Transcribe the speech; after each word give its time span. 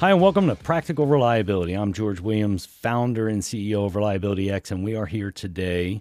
Hi, 0.00 0.12
and 0.12 0.20
welcome 0.22 0.46
to 0.46 0.56
Practical 0.56 1.04
Reliability. 1.04 1.74
I'm 1.74 1.92
George 1.92 2.20
Williams, 2.20 2.64
founder 2.64 3.28
and 3.28 3.42
CEO 3.42 3.84
of 3.84 3.94
Reliability 3.94 4.50
X, 4.50 4.70
and 4.70 4.82
we 4.82 4.96
are 4.96 5.04
here 5.04 5.30
today 5.30 6.00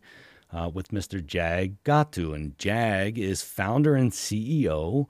uh, 0.54 0.72
with 0.74 0.92
Mr. 0.92 1.20
Jag 1.24 1.84
Gattu. 1.84 2.34
And 2.34 2.58
Jag 2.58 3.18
is 3.18 3.42
founder 3.42 3.96
and 3.96 4.14
CEO 4.14 5.08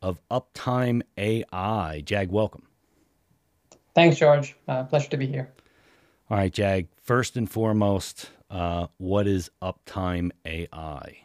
of 0.00 0.22
Uptime 0.30 1.02
AI. 1.18 2.02
Jag, 2.06 2.30
welcome. 2.30 2.62
Thanks, 3.94 4.16
George. 4.16 4.56
Uh, 4.66 4.84
pleasure 4.84 5.10
to 5.10 5.18
be 5.18 5.26
here. 5.26 5.50
All 6.30 6.38
right, 6.38 6.50
Jag, 6.50 6.88
first 7.02 7.36
and 7.36 7.50
foremost, 7.50 8.30
uh, 8.50 8.86
what 8.96 9.26
is 9.26 9.50
Uptime 9.60 10.30
AI? 10.46 11.18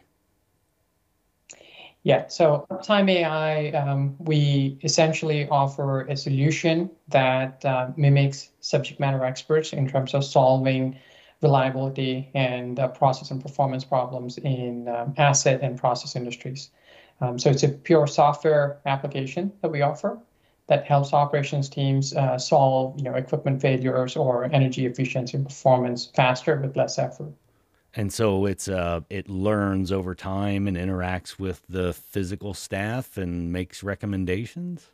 Yeah, 2.05 2.27
so 2.27 2.68
Uptime 2.70 3.09
AI, 3.09 3.70
um, 3.72 4.16
we 4.20 4.77
essentially 4.84 5.50
offer 5.50 6.02
a 6.02 6.16
solution 6.16 6.91
that 7.08 7.66
uh, 7.66 7.90
mimics 7.98 8.52
subject 8.59 9.00
matter 9.00 9.26
experts 9.26 9.73
in 9.73 9.88
terms 9.90 10.14
of 10.14 10.23
solving 10.23 11.00
reliability 11.41 12.30
and 12.36 12.78
uh, 12.80 12.90
process 12.90 13.31
and 13.31 13.41
performance 13.41 13.84
problems 13.84 14.38
in 14.38 14.88
um, 14.88 15.16
asset 15.18 15.62
and 15.64 15.80
process 15.80 16.16
industries. 16.16 16.70
Um, 17.22 17.40
so 17.40 17.50
it's 17.50 17.64
a 17.64 17.70
pure 17.70 18.06
software 18.06 18.80
application 18.86 19.52
that 19.64 19.72
we 19.72 19.81
offer 19.81 20.20
that 20.67 20.86
helps 20.86 21.12
operations 21.12 21.70
teams 21.70 22.14
uh, 22.16 22.38
solve, 22.38 23.00
you 23.00 23.03
know, 23.03 23.16
equipment 23.16 23.64
failures 23.64 24.16
or 24.16 24.44
energy 24.45 24.86
efficiency 24.86 25.40
performance 25.40 26.06
faster 26.14 26.56
with 26.62 26.78
less 26.78 27.00
effort 27.00 27.34
and 27.95 28.12
so 28.12 28.45
it's 28.45 28.67
uh, 28.67 29.02
it 29.09 29.30
learns 29.30 29.92
over 29.92 30.14
time 30.16 30.67
and 30.67 30.78
interacts 30.78 31.39
with 31.39 31.64
the 31.70 31.94
physical 31.94 32.53
staff 32.53 33.17
and 33.17 33.52
makes 33.52 33.83
recommendations. 33.83 34.88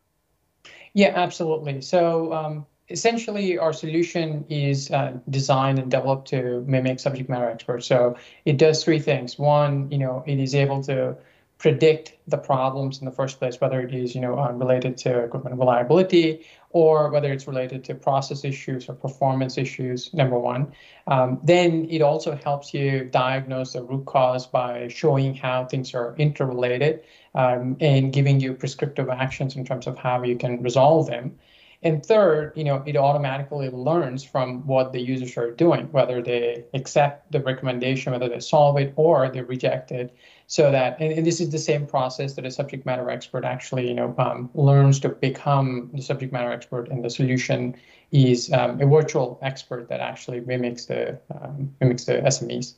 Yeah, 0.94 1.14
absolutely. 1.16 1.82
So 1.82 2.34
um, 2.34 2.66
essentially, 2.90 3.58
our 3.58 3.74
solution 3.74 4.46
is 4.50 4.92
uh, 4.92 5.14
designed 5.30 5.80
and 5.80 5.90
developed 5.90 6.28
to 6.30 6.64
mimic 6.68 7.00
subject 7.00 7.30
matter 7.30 7.50
experts. 7.50 7.88
So 7.88 8.16
it 8.46 8.58
does 8.58 8.84
three 8.84 9.00
things. 9.00 9.40
One, 9.40 9.90
you 9.92 9.98
know, 9.98 10.24
it 10.28 10.40
is 10.40 10.54
able 10.54 10.84
to 10.84 11.16
predict 11.62 12.18
the 12.28 12.38
problems 12.38 13.00
in 13.00 13.06
the 13.06 13.12
first 13.12 13.38
place, 13.38 13.62
whether 13.62 13.80
it 13.82 13.94
is 13.94 14.16
you 14.16 14.22
know 14.22 14.38
uh, 14.40 14.52
related 14.52 14.98
to 14.98 15.20
equipment 15.20 15.56
reliability 15.60 16.44
or 16.72 17.12
whether 17.12 17.32
it's 17.32 17.48
related 17.48 17.84
to 17.84 17.94
process 17.94 18.44
issues 18.44 18.90
or 18.90 18.94
performance 18.94 19.60
issues. 19.60 20.12
Number 20.14 20.40
one, 20.40 20.72
um, 21.06 21.40
then 21.44 21.88
it 21.92 22.02
also 22.02 22.36
helps 22.36 22.74
you 22.74 23.06
diagnose 23.06 23.74
the 23.74 23.84
root 23.84 24.06
cause 24.06 24.48
by 24.48 24.88
showing 24.88 25.36
how 25.36 25.66
things 25.66 25.94
are 25.94 26.16
interrelated 26.18 27.04
um, 27.36 27.78
and 27.80 28.12
giving 28.12 28.40
you 28.40 28.54
prescriptive 28.54 29.10
actions 29.10 29.56
in 29.56 29.64
terms 29.64 29.86
of 29.86 30.00
how 30.00 30.24
you 30.24 30.38
can 30.38 30.64
resolve 30.64 31.08
them. 31.08 31.38
And 31.84 32.06
third, 32.06 32.54
you 32.56 32.64
know, 32.64 32.84
it 32.86 32.96
automatically 32.96 33.70
learns 33.70 34.24
from 34.24 34.68
what 34.68 34.94
the 34.94 35.02
users 35.02 35.36
are 35.38 35.50
doing, 35.50 35.92
whether 35.92 36.22
they 36.22 36.66
accept 36.76 37.32
the 37.32 37.40
recommendation, 37.40 38.12
whether 38.12 38.30
they 38.30 38.40
solve 38.40 38.78
it 38.78 38.94
or 38.96 39.30
they 39.30 39.42
reject 39.42 39.92
it. 39.92 40.16
So 40.52 40.70
that, 40.70 40.98
and, 41.00 41.14
and 41.14 41.26
this 41.26 41.40
is 41.40 41.50
the 41.50 41.58
same 41.58 41.88
process 41.88 42.34
that 42.34 42.46
a 42.46 42.52
subject 42.52 42.86
matter 42.86 43.10
expert 43.10 43.46
actually, 43.46 43.88
you 43.88 43.94
know, 43.94 44.14
um, 44.18 44.50
learns 44.54 45.00
to 45.00 45.08
become 45.08 45.90
the 45.94 46.02
subject 46.02 46.34
matter 46.34 46.52
expert, 46.52 46.90
and 46.90 47.06
the 47.06 47.10
solution 47.10 47.74
is 48.12 48.52
um, 48.52 48.82
a 48.82 48.86
virtual 48.86 49.40
expert 49.42 49.88
that 49.88 50.02
actually 50.02 50.42
mimics 50.42 50.88
the 50.88 51.18
um, 51.34 51.74
mimics 51.80 52.04
the 52.04 52.16
SMEs. 52.16 52.74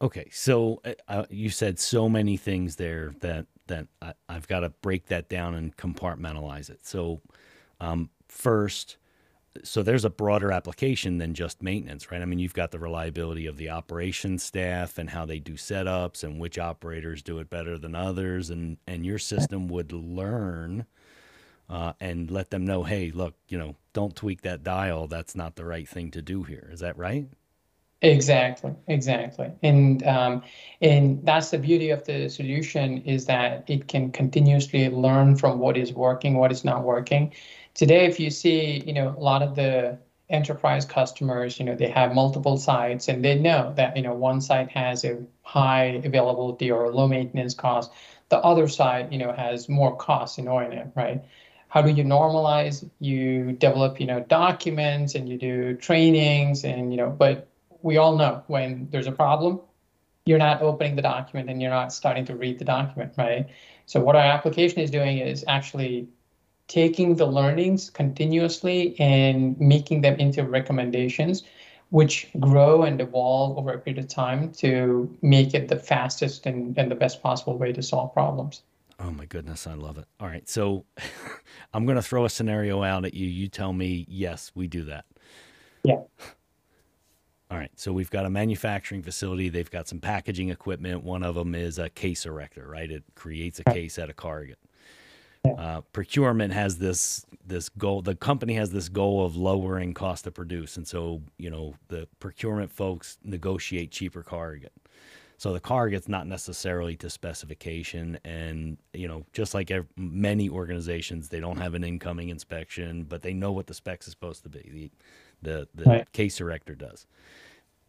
Okay, 0.00 0.28
so 0.30 0.80
uh, 0.84 0.92
uh, 1.08 1.24
you 1.30 1.50
said 1.50 1.80
so 1.80 2.08
many 2.08 2.36
things 2.36 2.76
there 2.76 3.12
that 3.18 3.46
that 3.66 3.88
I, 4.00 4.12
have 4.28 4.46
got 4.46 4.60
to 4.60 4.70
break 4.70 5.06
that 5.06 5.28
down 5.28 5.56
and 5.56 5.76
compartmentalize 5.76 6.70
it. 6.70 6.86
So 6.86 7.22
um, 7.80 8.10
first, 8.28 8.98
so 9.64 9.82
there's 9.82 10.04
a 10.04 10.10
broader 10.10 10.52
application 10.52 11.18
than 11.18 11.34
just 11.34 11.62
maintenance, 11.62 12.10
right? 12.10 12.22
I 12.22 12.24
mean, 12.24 12.38
you've 12.38 12.54
got 12.54 12.70
the 12.70 12.78
reliability 12.78 13.46
of 13.46 13.56
the 13.56 13.70
operations 13.70 14.42
staff 14.42 14.98
and 14.98 15.10
how 15.10 15.26
they 15.26 15.38
do 15.40 15.54
setups 15.54 16.22
and 16.22 16.40
which 16.40 16.58
operators 16.58 17.22
do 17.22 17.38
it 17.38 17.50
better 17.50 17.76
than 17.78 17.94
others, 17.94 18.50
and 18.50 18.78
and 18.86 19.04
your 19.04 19.18
system 19.18 19.68
would 19.68 19.92
learn 19.92 20.86
uh, 21.68 21.92
and 22.00 22.30
let 22.30 22.50
them 22.50 22.66
know, 22.66 22.84
hey, 22.84 23.10
look, 23.12 23.34
you 23.48 23.58
know, 23.58 23.76
don't 23.92 24.16
tweak 24.16 24.42
that 24.42 24.64
dial. 24.64 25.06
That's 25.06 25.36
not 25.36 25.56
the 25.56 25.64
right 25.64 25.88
thing 25.88 26.10
to 26.12 26.22
do 26.22 26.42
here. 26.42 26.68
Is 26.72 26.80
that 26.80 26.98
right? 26.98 27.28
Exactly, 28.02 28.74
exactly, 28.86 29.52
and 29.62 30.02
um, 30.06 30.42
and 30.80 31.20
that's 31.26 31.50
the 31.50 31.58
beauty 31.58 31.90
of 31.90 32.02
the 32.06 32.30
solution 32.30 33.02
is 33.02 33.26
that 33.26 33.68
it 33.68 33.88
can 33.88 34.10
continuously 34.10 34.88
learn 34.88 35.36
from 35.36 35.58
what 35.58 35.76
is 35.76 35.92
working, 35.92 36.38
what 36.38 36.50
is 36.50 36.64
not 36.64 36.82
working. 36.82 37.34
Today, 37.74 38.06
if 38.06 38.18
you 38.18 38.30
see, 38.30 38.82
you 38.86 38.94
know, 38.94 39.08
a 39.18 39.20
lot 39.20 39.42
of 39.42 39.54
the 39.54 39.98
enterprise 40.30 40.86
customers, 40.86 41.58
you 41.58 41.66
know, 41.66 41.74
they 41.74 41.90
have 41.90 42.14
multiple 42.14 42.56
sites 42.56 43.08
and 43.08 43.22
they 43.22 43.38
know 43.38 43.74
that, 43.76 43.94
you 43.96 44.02
know, 44.02 44.14
one 44.14 44.40
site 44.40 44.70
has 44.70 45.04
a 45.04 45.18
high 45.42 46.00
availability 46.02 46.70
or 46.70 46.90
low 46.90 47.06
maintenance 47.06 47.52
cost. 47.52 47.92
The 48.30 48.38
other 48.38 48.66
side, 48.66 49.12
you 49.12 49.18
know, 49.18 49.32
has 49.32 49.68
more 49.68 49.94
costs 49.96 50.38
in 50.38 50.48
O&M, 50.48 50.90
right? 50.96 51.22
How 51.68 51.82
do 51.82 51.90
you 51.90 52.04
normalize? 52.04 52.88
You 52.98 53.52
develop, 53.52 54.00
you 54.00 54.06
know, 54.06 54.20
documents 54.20 55.14
and 55.14 55.28
you 55.28 55.36
do 55.38 55.76
trainings 55.76 56.64
and, 56.64 56.90
you 56.92 56.96
know, 56.96 57.10
but 57.10 57.46
we 57.82 57.96
all 57.96 58.16
know 58.16 58.42
when 58.46 58.88
there's 58.90 59.06
a 59.06 59.12
problem, 59.12 59.60
you're 60.26 60.38
not 60.38 60.62
opening 60.62 60.96
the 60.96 61.02
document 61.02 61.48
and 61.48 61.60
you're 61.60 61.70
not 61.70 61.92
starting 61.92 62.24
to 62.26 62.36
read 62.36 62.58
the 62.58 62.64
document, 62.64 63.12
right? 63.16 63.48
So 63.86 64.00
what 64.00 64.16
our 64.16 64.22
application 64.22 64.80
is 64.80 64.90
doing 64.90 65.18
is 65.18 65.44
actually 65.48 66.08
taking 66.68 67.16
the 67.16 67.26
learnings 67.26 67.90
continuously 67.90 68.98
and 69.00 69.58
making 69.58 70.02
them 70.02 70.14
into 70.16 70.44
recommendations 70.44 71.42
which 71.90 72.28
grow 72.38 72.84
and 72.84 73.00
evolve 73.00 73.58
over 73.58 73.72
a 73.72 73.78
period 73.78 74.02
of 74.02 74.08
time 74.08 74.52
to 74.52 75.16
make 75.22 75.54
it 75.54 75.68
the 75.68 75.76
fastest 75.76 76.46
and, 76.46 76.76
and 76.78 76.90
the 76.90 76.94
best 76.94 77.22
possible 77.22 77.58
way 77.58 77.72
to 77.72 77.82
solve 77.82 78.14
problems. 78.14 78.62
Oh 79.00 79.10
my 79.10 79.26
goodness, 79.26 79.66
I 79.66 79.74
love 79.74 79.98
it. 79.98 80.04
All 80.20 80.28
right, 80.28 80.48
so 80.48 80.84
I'm 81.74 81.84
going 81.84 81.96
to 81.96 82.02
throw 82.02 82.24
a 82.24 82.30
scenario 82.30 82.82
out 82.82 83.04
at 83.04 83.14
you. 83.14 83.26
You 83.26 83.48
tell 83.48 83.72
me, 83.72 84.06
yes, 84.08 84.52
we 84.54 84.66
do 84.66 84.84
that. 84.84 85.04
Yeah. 85.82 86.00
All 87.50 87.58
right, 87.58 87.72
so 87.74 87.92
we've 87.92 88.10
got 88.10 88.26
a 88.26 88.30
manufacturing 88.30 89.02
facility. 89.02 89.48
They've 89.48 89.70
got 89.70 89.88
some 89.88 89.98
packaging 89.98 90.50
equipment. 90.50 91.02
One 91.02 91.24
of 91.24 91.34
them 91.34 91.56
is 91.56 91.78
a 91.78 91.90
case 91.90 92.24
erector, 92.24 92.68
right? 92.68 92.88
It 92.88 93.02
creates 93.16 93.58
a 93.58 93.64
case 93.64 93.98
at 93.98 94.08
a 94.08 94.12
corrugate. 94.14 94.60
Uh, 95.58 95.80
procurement 95.92 96.52
has 96.52 96.78
this 96.78 97.24
this 97.44 97.68
goal. 97.70 98.02
The 98.02 98.14
company 98.14 98.54
has 98.54 98.70
this 98.70 98.88
goal 98.88 99.24
of 99.24 99.36
lowering 99.36 99.94
cost 99.94 100.24
to 100.24 100.30
produce, 100.30 100.76
and 100.76 100.86
so 100.86 101.22
you 101.38 101.50
know 101.50 101.74
the 101.88 102.06
procurement 102.20 102.70
folks 102.70 103.18
negotiate 103.24 103.90
cheaper 103.90 104.22
corrugate. 104.22 104.72
So 105.38 105.54
the 105.54 105.60
corrugate's 105.60 106.08
not 106.08 106.26
necessarily 106.26 106.94
to 106.96 107.08
specification, 107.08 108.18
and 108.22 108.76
you 108.92 109.08
know 109.08 109.24
just 109.32 109.54
like 109.54 109.72
many 109.96 110.50
organizations, 110.50 111.30
they 111.30 111.40
don't 111.40 111.56
have 111.56 111.74
an 111.74 111.82
incoming 111.82 112.28
inspection, 112.28 113.04
but 113.04 113.22
they 113.22 113.32
know 113.32 113.50
what 113.50 113.66
the 113.66 113.74
specs 113.74 114.06
is 114.06 114.12
supposed 114.12 114.42
to 114.42 114.50
be. 114.50 114.60
The 114.72 114.90
the, 115.42 115.68
the 115.74 115.84
right. 115.84 116.12
case 116.12 116.40
erector 116.40 116.74
does. 116.74 117.06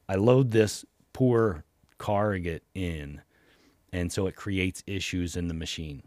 I 0.10 0.16
load 0.16 0.52
this 0.52 0.86
poor 1.14 1.64
corrugate 1.98 2.64
in, 2.74 3.22
and 3.94 4.12
so 4.12 4.28
it 4.28 4.36
creates 4.36 4.84
issues 4.88 5.36
in 5.36 5.48
the 5.48 5.54
machine 5.54 6.04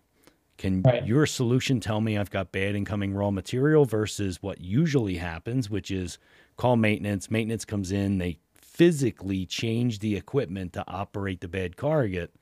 can 0.57 0.83
right. 0.83 1.07
your 1.07 1.27
solution 1.27 1.81
tell 1.81 2.01
me 2.01 2.17
I've 2.17 2.31
got 2.31 2.53
bad 2.53 2.75
incoming 2.75 3.15
raw 3.15 3.31
material 3.31 3.85
versus 3.85 4.43
what 4.43 4.61
usually 4.61 5.17
happens, 5.17 5.69
which 5.69 5.91
is 5.91 6.19
call 6.57 6.77
maintenance, 6.77 7.31
maintenance 7.31 7.65
comes 7.65 7.91
in, 7.91 8.19
they 8.19 8.39
physically 8.55 9.47
change 9.47 9.99
the 9.99 10.17
equipment 10.17 10.73
to 10.75 10.85
operate 10.87 11.41
the 11.41 11.49
bad 11.49 11.77
corrugate. 11.77 12.35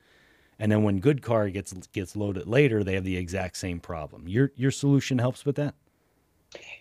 And 0.58 0.70
then 0.70 0.82
when 0.82 1.00
good 1.00 1.22
car 1.22 1.48
gets 1.48 1.72
gets 1.88 2.14
loaded 2.14 2.46
later, 2.46 2.84
they 2.84 2.94
have 2.94 3.04
the 3.04 3.16
exact 3.16 3.56
same 3.56 3.80
problem. 3.80 4.28
Your 4.28 4.52
your 4.54 4.70
solution 4.70 5.18
helps 5.18 5.44
with 5.44 5.56
that. 5.56 5.74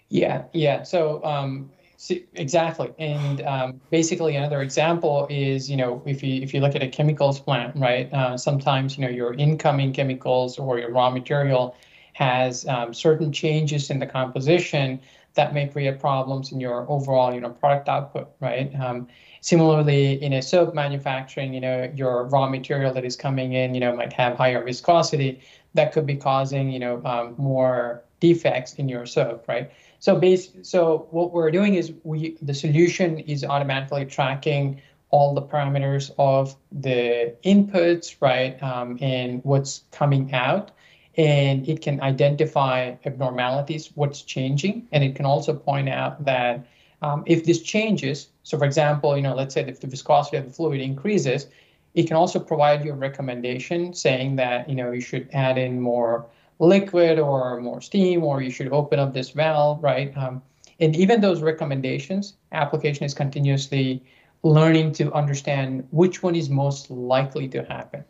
Yeah, 0.09 0.43
yeah. 0.53 0.83
So 0.83 1.23
um, 1.23 1.71
exactly. 2.09 2.91
And 2.97 3.41
um, 3.41 3.81
basically, 3.89 4.35
another 4.35 4.61
example 4.61 5.27
is, 5.29 5.69
you 5.69 5.77
know, 5.77 6.01
if 6.05 6.23
you 6.23 6.41
if 6.41 6.53
you 6.53 6.61
look 6.61 6.75
at 6.75 6.81
a 6.81 6.87
chemicals 6.87 7.39
plant, 7.39 7.75
right? 7.75 8.11
Uh, 8.13 8.37
sometimes, 8.37 8.97
you 8.97 9.05
know, 9.05 9.09
your 9.09 9.33
incoming 9.33 9.93
chemicals 9.93 10.57
or 10.57 10.79
your 10.79 10.91
raw 10.91 11.09
material 11.09 11.75
has 12.13 12.65
um, 12.67 12.93
certain 12.93 13.31
changes 13.31 13.89
in 13.89 13.99
the 13.99 14.07
composition 14.07 14.99
that 15.33 15.53
may 15.53 15.67
create 15.67 15.99
problems 15.99 16.51
in 16.51 16.59
your 16.59 16.89
overall, 16.89 17.33
you 17.33 17.39
know, 17.39 17.49
product 17.49 17.87
output, 17.87 18.29
right? 18.41 18.73
Um, 18.75 19.07
similarly, 19.39 20.21
in 20.21 20.33
a 20.33 20.41
soap 20.41 20.73
manufacturing, 20.73 21.53
you 21.53 21.61
know, 21.61 21.91
your 21.95 22.25
raw 22.25 22.49
material 22.49 22.93
that 22.93 23.05
is 23.05 23.15
coming 23.15 23.53
in, 23.53 23.73
you 23.73 23.79
know, 23.79 23.95
might 23.95 24.13
have 24.13 24.35
higher 24.37 24.63
viscosity 24.63 25.41
that 25.73 25.93
could 25.93 26.05
be 26.05 26.15
causing, 26.15 26.69
you 26.71 26.79
know, 26.79 27.01
um, 27.05 27.35
more 27.37 28.03
defects 28.19 28.73
in 28.75 28.89
your 28.89 29.05
soap, 29.05 29.45
right? 29.47 29.71
So 30.01 30.15
base, 30.15 30.49
so 30.63 31.07
what 31.11 31.31
we're 31.31 31.51
doing 31.51 31.75
is 31.75 31.93
we 32.03 32.35
the 32.41 32.55
solution 32.55 33.19
is 33.19 33.45
automatically 33.45 34.03
tracking 34.07 34.81
all 35.11 35.35
the 35.35 35.43
parameters 35.43 36.09
of 36.17 36.55
the 36.71 37.35
inputs, 37.45 38.15
right, 38.19 38.61
um, 38.63 38.97
and 38.99 39.43
what's 39.43 39.83
coming 39.91 40.33
out, 40.33 40.71
and 41.17 41.69
it 41.69 41.81
can 41.81 42.01
identify 42.01 42.95
abnormalities, 43.05 43.91
what's 43.93 44.23
changing, 44.23 44.87
and 44.91 45.03
it 45.03 45.15
can 45.15 45.27
also 45.27 45.53
point 45.53 45.87
out 45.87 46.25
that 46.25 46.65
um, 47.03 47.23
if 47.27 47.45
this 47.45 47.61
changes, 47.61 48.29
so 48.41 48.57
for 48.57 48.65
example, 48.65 49.15
you 49.15 49.21
know, 49.21 49.35
let's 49.35 49.53
say 49.53 49.61
if 49.61 49.81
the 49.81 49.87
viscosity 49.87 50.37
of 50.37 50.45
the 50.45 50.51
fluid 50.51 50.81
increases, 50.81 51.45
it 51.93 52.07
can 52.07 52.15
also 52.15 52.39
provide 52.39 52.83
you 52.83 52.91
a 52.91 52.95
recommendation 52.95 53.93
saying 53.93 54.37
that 54.37 54.67
you 54.67 54.73
know 54.73 54.91
you 54.91 55.01
should 55.01 55.29
add 55.31 55.59
in 55.59 55.79
more 55.79 56.25
liquid 56.61 57.19
or 57.19 57.59
more 57.59 57.81
steam, 57.81 58.23
or 58.23 58.41
you 58.41 58.51
should 58.51 58.71
open 58.71 58.99
up 58.99 59.13
this 59.13 59.31
valve, 59.31 59.83
right? 59.83 60.15
Um, 60.15 60.41
and 60.79 60.95
even 60.95 61.19
those 61.19 61.41
recommendations, 61.41 62.35
application 62.51 63.03
is 63.03 63.13
continuously 63.13 64.03
learning 64.43 64.91
to 64.93 65.11
understand 65.13 65.87
which 65.91 66.23
one 66.23 66.35
is 66.35 66.49
most 66.49 66.89
likely 66.89 67.47
to 67.49 67.63
happen. 67.63 68.03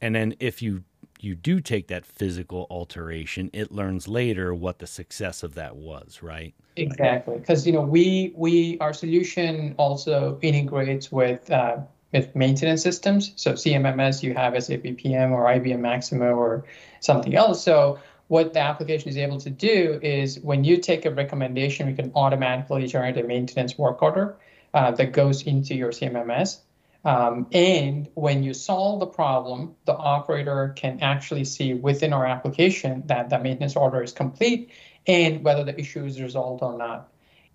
And 0.00 0.14
then 0.14 0.34
if 0.40 0.62
you 0.62 0.84
you 1.20 1.36
do 1.36 1.60
take 1.60 1.86
that 1.86 2.04
physical 2.04 2.66
alteration, 2.68 3.48
it 3.52 3.70
learns 3.70 4.08
later 4.08 4.52
what 4.52 4.80
the 4.80 4.88
success 4.88 5.44
of 5.44 5.54
that 5.54 5.76
was, 5.76 6.20
right? 6.20 6.52
Exactly, 6.76 7.38
because 7.38 7.66
you 7.66 7.72
know 7.72 7.82
we 7.82 8.32
we 8.36 8.78
our 8.80 8.92
solution 8.92 9.74
also 9.78 10.38
integrates 10.42 11.12
with 11.12 11.50
uh, 11.50 11.78
with 12.12 12.34
maintenance 12.36 12.82
systems. 12.82 13.32
So 13.36 13.52
CMMS, 13.52 14.22
you 14.22 14.34
have 14.34 14.60
SAP 14.62 14.82
PM 14.96 15.32
or 15.32 15.44
IBM 15.44 15.80
Maximo 15.80 16.34
or 16.34 16.64
something 17.00 17.34
else. 17.34 17.62
So 17.62 17.98
what 18.28 18.52
the 18.52 18.60
application 18.60 19.08
is 19.08 19.16
able 19.16 19.38
to 19.40 19.50
do 19.50 19.98
is 20.02 20.40
when 20.40 20.64
you 20.64 20.78
take 20.78 21.04
a 21.04 21.10
recommendation, 21.10 21.86
we 21.86 21.94
can 21.94 22.12
automatically 22.14 22.86
generate 22.86 23.18
a 23.18 23.22
maintenance 23.22 23.76
work 23.76 24.02
order 24.02 24.36
uh, 24.74 24.90
that 24.92 25.12
goes 25.12 25.42
into 25.42 25.74
your 25.74 25.90
CMMS. 25.90 26.60
Um, 27.04 27.48
and 27.52 28.08
when 28.14 28.42
you 28.42 28.54
solve 28.54 29.00
the 29.00 29.06
problem, 29.06 29.74
the 29.86 29.94
operator 29.94 30.72
can 30.76 31.00
actually 31.00 31.44
see 31.44 31.74
within 31.74 32.12
our 32.12 32.26
application 32.26 33.02
that 33.06 33.28
the 33.28 33.38
maintenance 33.38 33.74
order 33.74 34.02
is 34.02 34.12
complete 34.12 34.70
and 35.06 35.42
whether 35.42 35.64
the 35.64 35.78
issue 35.78 36.04
is 36.04 36.20
resolved 36.20 36.62
or 36.62 36.78
not. 36.78 37.11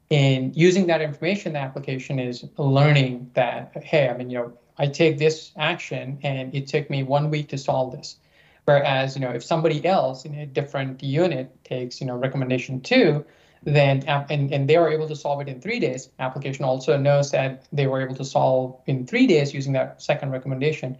And 0.09 0.55
using 0.55 0.87
that 0.87 1.01
information, 1.01 1.53
the 1.53 1.59
application 1.59 2.19
is 2.19 2.45
learning 2.57 3.31
that, 3.33 3.83
hey, 3.83 4.09
I 4.09 4.15
mean, 4.15 4.29
you 4.29 4.37
know, 4.37 4.53
I 4.77 4.87
take 4.87 5.17
this 5.17 5.51
action 5.57 6.19
and 6.23 6.53
it 6.55 6.67
took 6.67 6.89
me 6.89 7.03
one 7.03 7.29
week 7.29 7.49
to 7.49 7.57
solve 7.57 7.91
this. 7.91 8.17
Whereas, 8.65 9.15
you 9.15 9.21
know, 9.21 9.31
if 9.31 9.43
somebody 9.43 9.85
else 9.85 10.25
in 10.25 10.35
a 10.35 10.45
different 10.45 11.01
unit 11.01 11.63
takes, 11.63 11.99
you 11.99 12.07
know, 12.07 12.15
recommendation 12.15 12.81
two, 12.81 13.25
then 13.63 14.03
and, 14.07 14.53
and 14.53 14.69
they 14.69 14.77
were 14.77 14.91
able 14.91 15.07
to 15.07 15.15
solve 15.15 15.41
it 15.41 15.47
in 15.47 15.59
three 15.59 15.79
days. 15.79 16.09
Application 16.19 16.63
also 16.63 16.97
knows 16.97 17.31
that 17.31 17.65
they 17.73 17.87
were 17.87 18.01
able 18.01 18.15
to 18.15 18.25
solve 18.25 18.79
in 18.85 19.05
three 19.05 19.27
days 19.27 19.53
using 19.53 19.73
that 19.73 20.01
second 20.01 20.31
recommendation. 20.31 20.97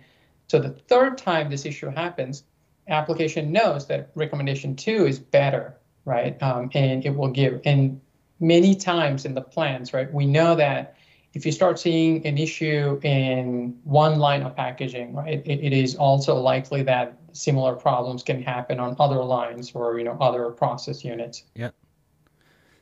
So 0.48 0.60
the 0.60 0.70
third 0.70 1.18
time 1.18 1.50
this 1.50 1.66
issue 1.66 1.90
happens, 1.90 2.44
application 2.88 3.52
knows 3.52 3.88
that 3.88 4.10
recommendation 4.16 4.76
two 4.76 5.06
is 5.06 5.20
better, 5.20 5.78
right? 6.06 6.42
Um, 6.42 6.72
and 6.74 7.06
it 7.06 7.16
will 7.16 7.32
give. 7.32 7.62
And 7.64 8.02
many 8.40 8.76
times 8.76 9.26
in 9.26 9.34
the 9.34 9.42
plans, 9.42 9.94
right, 9.94 10.12
we 10.14 10.26
know 10.26 10.56
that 10.56 10.96
if 11.34 11.46
you 11.46 11.52
start 11.52 11.78
seeing 11.78 12.26
an 12.26 12.38
issue 12.38 13.00
in 13.04 13.78
one 13.84 14.18
line 14.18 14.42
of 14.44 14.56
packaging, 14.56 15.14
right, 15.14 15.46
it, 15.46 15.60
it 15.60 15.74
is 15.74 15.96
also 15.96 16.36
likely 16.36 16.84
that 16.84 17.18
similar 17.34 17.76
problems 17.76 18.24
can 18.24 18.42
happen 18.42 18.80
on 18.80 18.96
other 19.00 19.24
lines 19.24 19.72
or 19.74 20.00
you 20.00 20.06
know 20.06 20.18
other 20.20 20.50
process 20.50 21.04
units. 21.04 21.44
Yeah. 21.56 21.70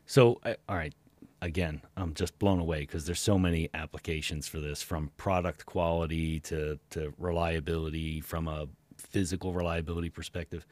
So, 0.06 0.40
all 0.69 0.75
right, 0.75 0.94
again, 1.42 1.81
I'm 1.98 2.13
just 2.13 2.38
blown 2.40 2.60
away 2.60 2.81
because 2.81 3.06
there's 3.06 3.19
so 3.19 3.38
many 3.38 3.69
applications 3.74 4.48
for 4.48 4.60
this 4.60 4.81
from 4.81 5.12
product 5.18 5.66
quality 5.66 6.40
to, 6.42 6.80
to 6.92 7.13
reliability 7.18 8.22
from 8.22 8.48
a 8.48 8.68
physical 8.98 9.54
reliability 9.54 10.10
perspective. 10.10 10.66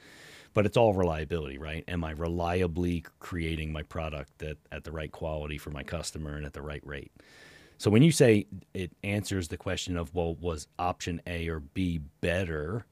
But 0.53 0.65
it's 0.65 0.77
all 0.77 0.93
reliability, 0.93 1.57
right? 1.57 1.83
Am 1.87 2.03
I 2.03 2.11
reliably 2.11 3.05
creating 3.19 3.71
my 3.71 3.83
product 3.83 4.43
at, 4.43 4.57
at 4.71 4.83
the 4.83 4.91
right 4.91 5.11
quality 5.11 5.57
for 5.57 5.71
my 5.71 5.83
customer 5.83 6.35
and 6.35 6.45
at 6.45 6.53
the 6.53 6.61
right 6.61 6.85
rate? 6.85 7.11
So 7.77 7.89
when 7.89 8.03
you 8.03 8.11
say 8.11 8.45
it 8.73 8.91
answers 9.03 9.47
the 9.47 9.57
question 9.57 9.97
of, 9.97 10.13
well, 10.13 10.35
was 10.35 10.67
option 10.77 11.21
A 11.27 11.47
or 11.49 11.59
B 11.59 11.99
better? 12.21 12.85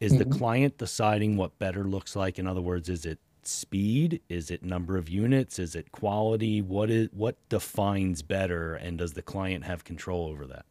Is 0.00 0.12
mm-hmm. 0.12 0.30
the 0.30 0.36
client 0.36 0.78
deciding 0.78 1.36
what 1.36 1.58
better 1.58 1.84
looks 1.84 2.14
like? 2.14 2.38
In 2.38 2.46
other 2.46 2.60
words, 2.60 2.88
is 2.88 3.04
it 3.04 3.18
speed? 3.42 4.20
Is 4.28 4.50
it 4.50 4.62
number 4.62 4.96
of 4.96 5.08
units? 5.08 5.58
Is 5.58 5.74
it 5.74 5.90
quality? 5.92 6.62
What 6.62 6.90
is 6.90 7.08
what 7.12 7.36
defines 7.48 8.22
better, 8.22 8.74
and 8.74 8.98
does 8.98 9.14
the 9.14 9.22
client 9.22 9.64
have 9.64 9.84
control 9.84 10.28
over 10.28 10.46
that? 10.46 10.66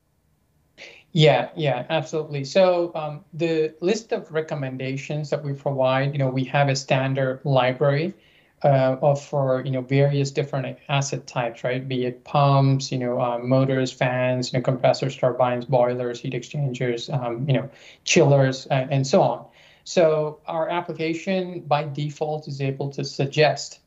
Yeah, 1.12 1.50
yeah, 1.56 1.85
absolutely. 1.89 2.44
So 2.44 2.91
um, 2.94 3.24
the 3.33 3.74
list 3.81 4.12
of 4.12 4.31
recommendations 4.31 5.29
that 5.31 5.44
we 5.44 5.53
provide, 5.53 6.13
you 6.13 6.19
know, 6.19 6.29
we 6.29 6.44
have 6.45 6.69
a 6.69 6.75
standard 6.75 7.41
library 7.44 8.13
uh, 8.63 8.97
of 9.01 9.24
for 9.24 9.63
you 9.65 9.71
know 9.71 9.81
various 9.81 10.31
different 10.31 10.77
asset 10.89 11.27
types, 11.27 11.63
right? 11.63 11.88
Be 11.88 12.06
it 12.06 12.24
pumps, 12.24 12.91
you 12.91 12.97
know, 12.97 13.19
uh, 13.21 13.38
motors, 13.39 13.91
fans, 13.91 14.51
you 14.51 14.59
know, 14.59 14.63
compressors, 14.63 15.15
turbines, 15.15 15.65
boilers, 15.65 16.19
heat 16.19 16.33
exchangers, 16.33 17.09
um, 17.09 17.45
you 17.47 17.53
know, 17.53 17.69
chillers, 18.03 18.68
uh, 18.68 18.88
and 18.89 19.06
so 19.06 19.21
on. 19.21 19.45
So 19.83 20.39
our 20.47 20.69
application 20.69 21.62
by 21.62 21.85
default 21.85 22.47
is 22.47 22.62
able 22.62 22.89
to 22.91 23.06
suggest 23.06 23.80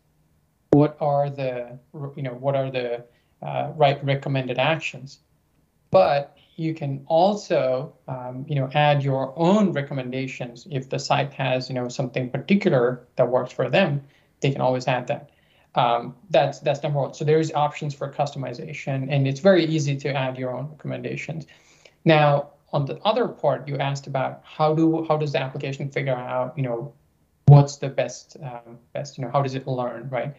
what 0.71 0.97
are 1.01 1.29
the 1.29 1.79
you 2.17 2.23
know 2.23 2.35
what 2.35 2.55
are 2.57 2.71
the 2.71 3.05
uh, 3.43 3.73
right 3.77 4.03
recommended 4.05 4.59
actions, 4.59 5.19
but 5.91 6.37
you 6.61 6.75
can 6.75 7.03
also 7.07 7.95
um, 8.07 8.45
you 8.47 8.55
know 8.55 8.69
add 8.75 9.03
your 9.03 9.33
own 9.37 9.73
recommendations 9.73 10.67
if 10.71 10.91
the 10.91 10.99
site 10.99 11.33
has 11.33 11.71
you 11.71 11.75
know 11.75 11.89
something 11.89 12.29
particular 12.29 13.07
that 13.17 13.27
works 13.27 13.53
for 13.53 13.71
them. 13.71 14.03
They 14.41 14.51
can 14.51 14.61
always 14.61 14.87
add 14.87 15.07
that. 15.07 15.31
Um, 15.75 16.15
that's 16.29 16.59
that's 16.61 16.83
number 16.83 17.01
one. 17.01 17.15
So 17.15 17.25
there's 17.25 17.51
options 17.53 17.95
for 17.95 18.13
customization, 18.13 19.09
and 19.11 19.27
it's 19.27 19.41
very 19.41 19.65
easy 19.65 19.97
to 19.97 20.15
add 20.15 20.37
your 20.37 20.55
own 20.55 20.69
recommendations. 20.73 21.47
Now, 22.05 22.51
on 22.75 22.85
the 22.85 22.99
other 23.05 23.27
part, 23.27 23.67
you 23.67 23.79
asked 23.79 24.07
about 24.07 24.43
how 24.45 24.75
do 24.75 25.07
how 25.09 25.17
does 25.17 25.33
the 25.33 25.41
application 25.41 25.91
figure 25.91 26.15
out 26.15 26.59
you 26.59 26.63
know 26.63 26.93
what's 27.47 27.77
the 27.79 27.89
best 27.89 28.37
um, 28.43 28.79
best 28.93 29.17
you 29.17 29.25
know 29.25 29.31
how 29.31 29.41
does 29.41 29.55
it 29.55 29.67
learn 29.67 30.11
right, 30.11 30.35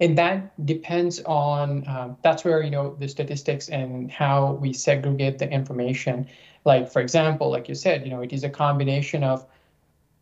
and 0.00 0.16
that 0.18 0.66
depends 0.66 1.20
on 1.24 1.86
um, 1.88 2.16
that's 2.22 2.44
where 2.44 2.62
you 2.62 2.70
know 2.70 2.94
the 2.98 3.08
statistics 3.08 3.68
and 3.68 4.10
how 4.10 4.52
we 4.52 4.72
segregate 4.72 5.38
the 5.38 5.50
information. 5.50 6.26
Like 6.64 6.90
for 6.90 7.00
example, 7.00 7.50
like 7.50 7.68
you 7.68 7.74
said, 7.74 8.04
you 8.04 8.10
know 8.10 8.20
it 8.20 8.32
is 8.32 8.44
a 8.44 8.50
combination 8.50 9.24
of 9.24 9.46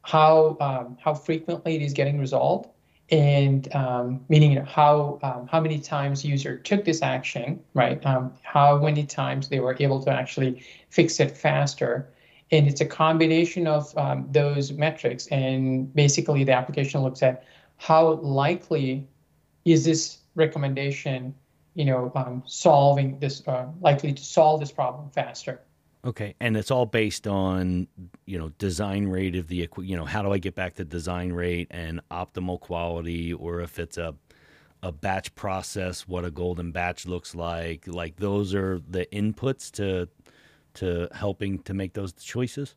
how 0.03 0.57
um, 0.61 0.97
how 1.03 1.15
frequently 1.15 1.77
it 1.77 1.83
is 1.83 1.93
getting 1.93 2.19
resolved 2.19 2.69
and 3.11 3.73
um, 3.75 4.25
meaning 4.29 4.53
you 4.53 4.59
know, 4.59 4.65
how 4.65 5.19
um, 5.23 5.47
how 5.47 5.61
many 5.61 5.79
times 5.79 6.25
user 6.25 6.59
took 6.59 6.85
this 6.85 7.03
action, 7.03 7.61
right? 7.75 8.05
Um, 8.05 8.33
how 8.43 8.79
many 8.79 9.05
times 9.07 9.49
they 9.49 9.61
were 9.61 9.77
able 9.79 10.03
to 10.05 10.11
actually 10.11 10.65
fix 10.91 11.21
it 11.21 11.37
faster, 11.37 12.09
and 12.51 12.67
it's 12.67 12.81
a 12.81 12.87
combination 12.87 13.67
of 13.67 13.97
um, 13.97 14.27
those 14.33 14.73
metrics. 14.73 15.29
And 15.29 15.93
basically, 15.95 16.43
the 16.43 16.53
application 16.53 17.03
looks 17.03 17.23
at 17.23 17.45
how 17.77 18.15
likely 18.15 19.07
is 19.67 19.85
this 19.85 20.19
recommendation, 20.35 21.35
you 21.75 21.85
know, 21.85 22.13
um, 22.15 22.43
solving 22.47 23.19
this, 23.19 23.47
uh, 23.47 23.67
likely 23.81 24.13
to 24.13 24.25
solve 24.25 24.61
this 24.61 24.73
problem 24.73 25.11
faster. 25.11 25.61
Okay, 26.05 26.37
and 26.39 26.57
it's 26.57 26.71
all 26.71 26.87
based 26.87 27.27
on 27.27 27.89
you 28.27 28.39
know 28.39 28.51
design 28.59 29.09
rate 29.09 29.35
of 29.35 29.49
the 29.49 29.69
you 29.79 29.97
know 29.97 30.05
how 30.05 30.23
do 30.23 30.33
I 30.33 30.39
get 30.39 30.55
back 30.55 30.75
to 30.75 30.85
design 30.85 31.33
rate 31.33 31.67
and 31.73 32.01
optimal 32.13 32.61
quality, 32.61 33.33
or 33.33 33.61
if 33.61 33.81
it's 33.81 33.99
a 33.99 34.15
a 34.85 34.93
batch 34.93 35.35
process, 35.35 36.07
what 36.07 36.25
a 36.25 36.31
golden 36.31 36.71
batch 36.71 37.07
looks 37.07 37.35
like. 37.35 37.89
Like 37.89 38.17
those 38.17 38.55
are 38.55 38.81
the 38.89 39.07
inputs 39.07 39.73
to 39.73 40.09
to 40.75 41.09
helping 41.13 41.59
to 41.65 41.75
make 41.75 41.95
those 41.95 42.13
choices. 42.13 42.77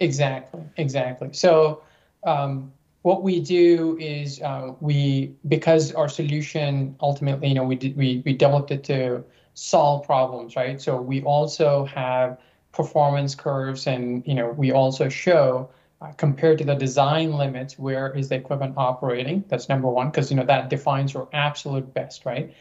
Exactly, 0.00 0.62
exactly. 0.78 1.28
So 1.32 1.82
um, 2.24 2.72
what 3.02 3.22
we 3.22 3.40
do 3.40 3.98
is 3.98 4.40
uh, 4.40 4.72
we 4.80 5.34
because 5.48 5.92
our 5.92 6.08
solution 6.08 6.96
ultimately, 7.00 7.48
you 7.48 7.54
know, 7.54 7.64
we 7.64 7.76
did, 7.76 7.96
we 7.96 8.22
we 8.24 8.32
developed 8.32 8.70
it 8.70 8.84
to 8.84 9.24
solve 9.54 10.06
problems, 10.06 10.56
right? 10.56 10.80
So 10.80 11.00
we 11.00 11.22
also 11.22 11.84
have 11.86 12.38
performance 12.72 13.34
curves 13.34 13.86
and, 13.86 14.26
you 14.26 14.34
know, 14.34 14.50
we 14.50 14.72
also 14.72 15.08
show 15.08 15.68
uh, 16.00 16.12
compared 16.12 16.58
to 16.58 16.64
the 16.64 16.74
design 16.74 17.32
limits, 17.34 17.78
where 17.78 18.16
is 18.16 18.28
the 18.28 18.36
equipment 18.36 18.74
operating? 18.76 19.44
That's 19.48 19.68
number 19.68 19.88
one, 19.88 20.10
because, 20.10 20.30
you 20.30 20.36
know, 20.36 20.46
that 20.46 20.70
defines 20.70 21.12
your 21.12 21.28
absolute 21.32 21.92
best, 21.92 22.24
right? 22.24 22.52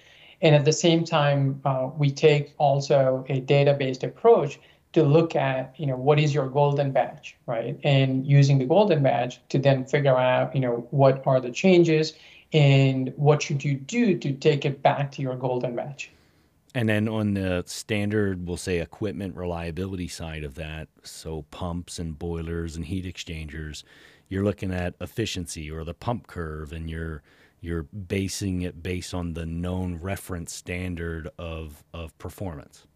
And 0.42 0.54
at 0.56 0.66
the 0.66 0.74
same 0.74 1.06
time, 1.06 1.62
uh, 1.66 1.90
we 1.98 2.12
take 2.12 2.54
also 2.58 3.26
a 3.30 3.40
data-based 3.40 4.04
approach 4.04 4.60
to 4.94 5.04
look 5.04 5.36
at, 5.36 5.74
you 5.80 5.86
know, 5.86 5.96
what 5.96 6.20
is 6.20 6.34
your 6.34 6.50
golden 6.50 6.92
batch, 6.92 7.38
right? 7.46 7.80
And 7.84 8.26
using 8.26 8.58
the 8.58 8.66
golden 8.66 9.04
batch 9.04 9.40
to 9.50 9.60
then 9.60 9.86
figure 9.86 10.16
out, 10.16 10.54
you 10.54 10.62
know, 10.62 10.88
what 10.92 11.26
are 11.26 11.40
the 11.40 11.52
changes 11.52 12.14
and 12.54 13.14
what 13.16 13.42
should 13.42 13.64
you 13.64 13.76
do 13.76 14.18
to 14.18 14.34
take 14.34 14.66
it 14.66 14.82
back 14.82 15.12
to 15.14 15.22
your 15.22 15.36
golden 15.36 15.76
batch. 15.76 16.12
And 16.74 16.88
then 16.88 17.08
on 17.08 17.34
the 17.34 17.64
standard, 17.66 18.48
we'll 18.48 18.58
say 18.58 18.80
equipment 18.80 19.36
reliability 19.36 20.08
side 20.08 20.44
of 20.44 20.56
that, 20.56 20.88
so 21.04 21.44
pumps 21.52 22.00
and 22.00 22.18
boilers 22.18 22.76
and 22.78 22.86
heat 22.86 23.06
exchangers, 23.06 23.84
you're 24.30 24.46
looking 24.46 24.74
at 24.74 24.96
efficiency 25.02 25.70
or 25.70 25.84
the 25.84 25.94
pump 25.94 26.28
curve 26.28 26.72
and 26.72 26.90
you're 26.90 27.22
you're 27.64 27.84
basing 27.84 28.64
it 28.64 28.82
based 28.82 29.14
on 29.14 29.34
the 29.34 29.46
known 29.46 30.00
reference 30.02 30.54
standard 30.54 31.30
of 31.38 31.84
of 31.94 32.18
performance. 32.18 32.88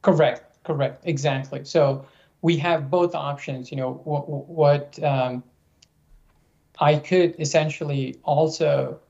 Correct, 0.00 0.45
correct, 0.66 1.02
exactly. 1.04 1.64
So 1.64 2.04
we 2.42 2.56
have 2.58 2.90
both 2.90 3.14
options. 3.14 3.70
You 3.70 3.78
know 3.78 3.92
what, 4.04 4.28
what 4.28 5.02
um, 5.02 5.42
I 6.80 6.96
could 6.96 7.34
essentially 7.38 8.16
also 8.24 9.00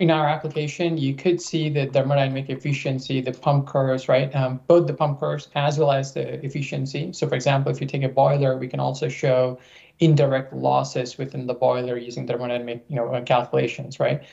in 0.00 0.10
our 0.10 0.28
application, 0.28 0.98
you 0.98 1.14
could 1.14 1.40
see 1.40 1.68
the 1.68 1.86
thermodynamic 1.86 2.50
efficiency, 2.50 3.20
the 3.20 3.32
pump 3.32 3.66
curves, 3.66 4.08
right? 4.08 4.34
Um, 4.34 4.60
both 4.66 4.88
the 4.88 4.94
pump 4.94 5.20
curves 5.20 5.48
as 5.54 5.78
well 5.78 5.92
as 5.92 6.12
the 6.12 6.44
efficiency. 6.44 7.12
So 7.12 7.28
for 7.28 7.36
example, 7.36 7.70
if 7.70 7.80
you 7.80 7.86
take 7.86 8.02
a 8.02 8.08
boiler, 8.08 8.56
we 8.58 8.66
can 8.66 8.80
also 8.80 9.08
show 9.08 9.58
indirect 10.00 10.52
losses 10.52 11.16
within 11.16 11.46
the 11.46 11.54
boiler 11.54 11.96
using 11.96 12.26
thermodynamic 12.26 12.80
you 12.88 12.96
know, 12.96 13.22
calculations, 13.24 14.00
right? 14.00 14.24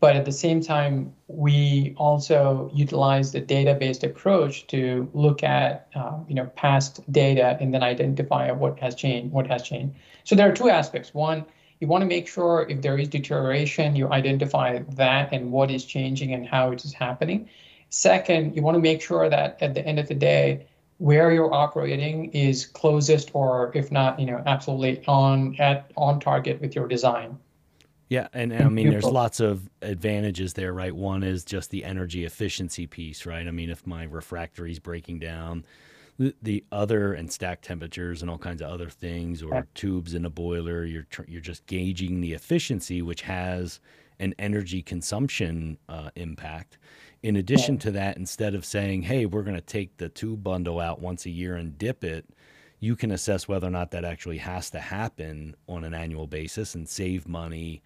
But 0.00 0.16
at 0.16 0.24
the 0.24 0.32
same 0.32 0.62
time, 0.62 1.12
we 1.28 1.94
also 1.98 2.70
utilize 2.74 3.32
the 3.32 3.40
data-based 3.40 4.02
approach 4.02 4.66
to 4.68 5.10
look 5.12 5.42
at 5.42 5.88
um, 5.94 6.24
you 6.26 6.34
know 6.34 6.46
past 6.56 7.00
data 7.12 7.58
and 7.60 7.72
then 7.72 7.82
identify 7.82 8.50
what 8.50 8.78
has 8.80 8.94
changed, 8.94 9.32
what 9.32 9.46
has 9.48 9.62
changed. 9.62 9.94
So 10.24 10.34
there 10.34 10.50
are 10.50 10.54
two 10.54 10.70
aspects. 10.70 11.12
One, 11.12 11.44
you 11.80 11.86
want 11.86 12.02
to 12.02 12.06
make 12.06 12.28
sure 12.28 12.66
if 12.68 12.80
there 12.80 12.98
is 12.98 13.08
deterioration, 13.08 13.94
you 13.94 14.08
identify 14.10 14.78
that 14.78 15.32
and 15.32 15.52
what 15.52 15.70
is 15.70 15.84
changing 15.84 16.32
and 16.32 16.46
how 16.46 16.72
it 16.72 16.84
is 16.84 16.94
happening. 16.94 17.48
Second, 17.90 18.56
you 18.56 18.62
want 18.62 18.76
to 18.76 18.80
make 18.80 19.02
sure 19.02 19.28
that 19.28 19.58
at 19.60 19.74
the 19.74 19.84
end 19.86 19.98
of 19.98 20.08
the 20.08 20.14
day, 20.14 20.66
where 20.98 21.32
you're 21.32 21.52
operating 21.52 22.30
is 22.32 22.66
closest 22.66 23.30
or 23.34 23.72
if 23.74 23.90
not, 23.90 24.20
you 24.20 24.26
know, 24.26 24.42
absolutely 24.46 25.02
on 25.06 25.56
at 25.58 25.90
on 25.96 26.20
target 26.20 26.60
with 26.60 26.74
your 26.74 26.86
design. 26.86 27.38
Yeah, 28.10 28.26
and, 28.32 28.52
and 28.52 28.64
I 28.64 28.68
mean, 28.68 28.90
there's 28.90 29.04
lots 29.04 29.38
of 29.38 29.70
advantages 29.82 30.54
there, 30.54 30.72
right? 30.72 30.94
One 30.94 31.22
is 31.22 31.44
just 31.44 31.70
the 31.70 31.84
energy 31.84 32.24
efficiency 32.24 32.88
piece, 32.88 33.24
right? 33.24 33.46
I 33.46 33.52
mean, 33.52 33.70
if 33.70 33.86
my 33.86 34.02
refractory 34.02 34.72
is 34.72 34.80
breaking 34.80 35.20
down, 35.20 35.64
the, 36.42 36.64
other 36.70 37.14
and 37.14 37.32
stack 37.32 37.62
temperatures 37.62 38.20
and 38.20 38.30
all 38.30 38.36
kinds 38.36 38.60
of 38.60 38.68
other 38.68 38.90
things, 38.90 39.42
or 39.42 39.66
tubes 39.74 40.14
in 40.14 40.24
a 40.24 40.30
boiler. 40.30 40.84
You're 40.84 41.04
tr- 41.04 41.22
you're 41.28 41.40
just 41.40 41.64
gauging 41.66 42.20
the 42.20 42.32
efficiency, 42.34 43.00
which 43.00 43.22
has 43.22 43.80
an 44.18 44.34
energy 44.38 44.82
consumption 44.82 45.78
uh, 45.88 46.10
impact. 46.16 46.76
In 47.22 47.36
addition 47.36 47.78
to 47.78 47.90
that, 47.92 48.16
instead 48.16 48.54
of 48.54 48.64
saying, 48.64 49.02
"Hey, 49.02 49.24
we're 49.24 49.42
going 49.42 49.56
to 49.56 49.62
take 49.62 49.96
the 49.96 50.08
tube 50.08 50.42
bundle 50.42 50.78
out 50.78 51.00
once 51.00 51.24
a 51.24 51.30
year 51.30 51.56
and 51.56 51.78
dip 51.78 52.04
it," 52.04 52.26
you 52.80 52.96
can 52.96 53.10
assess 53.12 53.46
whether 53.46 53.66
or 53.66 53.70
not 53.70 53.90
that 53.92 54.04
actually 54.04 54.38
has 54.38 54.70
to 54.70 54.80
happen 54.80 55.54
on 55.68 55.84
an 55.84 55.94
annual 55.94 56.26
basis 56.26 56.74
and 56.74 56.88
save 56.88 57.28
money. 57.28 57.82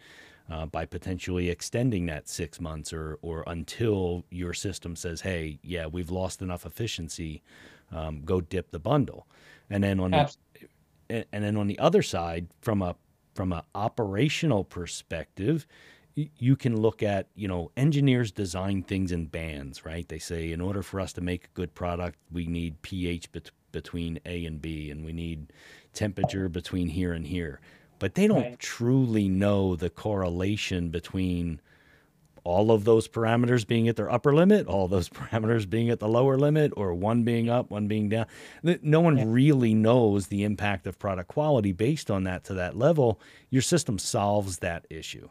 Uh, 0.51 0.67
by 0.67 0.85
potentially 0.85 1.49
extending 1.49 2.05
that 2.05 2.29
six 2.29 2.61
months 2.61 2.93
or 2.93 3.19
or 3.23 3.45
until 3.47 4.27
your 4.29 4.53
system 4.53 4.95
says, 4.95 5.23
"Hey, 5.23 5.59
yeah, 5.63 5.87
we've 5.87 6.11
lost 6.11 6.43
enough 6.43 6.67
efficiency 6.67 7.43
um, 7.93 8.23
go 8.25 8.41
dip 8.41 8.71
the 8.71 8.79
bundle. 8.79 9.27
And 9.71 9.83
then 9.83 10.01
on 10.01 10.11
the, 11.09 11.27
and 11.33 11.45
then 11.45 11.57
on 11.57 11.67
the 11.67 11.79
other 11.79 12.03
side, 12.03 12.49
from 12.61 12.83
a 12.83 12.97
from 13.35 13.53
an 13.53 13.63
operational 13.75 14.65
perspective, 14.65 15.67
you 16.15 16.55
can 16.55 16.81
look 16.81 17.03
at 17.03 17.29
you 17.35 17.49
know 17.49 17.71
engineers 17.77 18.31
design 18.31 18.83
things 18.83 19.13
in 19.13 19.27
bands, 19.27 19.85
right? 19.85 20.09
They 20.09 20.19
say 20.19 20.53
in 20.53 20.61
order 20.61 20.83
for 20.83 21.01
us 21.01 21.13
to 21.15 21.21
make 21.21 21.47
a 21.47 21.49
good 21.55 21.75
product, 21.75 22.19
we 22.31 22.47
need 22.47 22.83
pH 22.83 23.33
between 23.75 24.19
A 24.25 24.47
and 24.47 24.63
B, 24.63 24.91
and 24.91 25.05
we 25.05 25.13
need 25.13 25.53
temperature 25.93 26.49
between 26.49 26.89
here 26.89 27.13
and 27.13 27.27
here. 27.27 27.61
But 27.99 28.15
they 28.15 28.27
don't 28.27 28.43
right. 28.43 28.59
truly 28.59 29.29
know 29.29 29.77
the 29.77 29.91
correlation 29.91 30.89
between 30.89 31.61
all 32.45 32.71
of 32.71 32.85
those 32.85 33.09
parameters 33.09 33.67
being 33.67 33.89
at 33.89 33.97
their 33.97 34.11
upper 34.11 34.35
limit, 34.35 34.67
all 34.67 34.87
those 34.87 35.09
parameters 35.21 35.69
being 35.69 35.91
at 35.91 35.99
the 35.99 36.09
lower 36.09 36.39
limit, 36.39 36.73
or 36.77 36.95
one 36.95 37.25
being 37.25 37.51
up, 37.51 37.71
one 37.71 37.89
being 37.89 38.09
down. 38.09 38.27
No 38.63 39.01
one 39.01 39.19
yeah. 39.19 39.25
really 39.27 39.75
knows 39.75 40.29
the 40.29 40.45
impact 40.45 40.87
of 40.87 40.99
product 40.99 41.29
quality 41.29 41.73
based 41.73 42.11
on 42.11 42.25
that 42.25 42.45
to 42.45 42.55
that 42.55 42.77
level. 42.77 43.21
Your 43.51 43.63
system 43.63 43.99
solves 43.99 44.59
that 44.59 44.87
issue. 44.89 45.29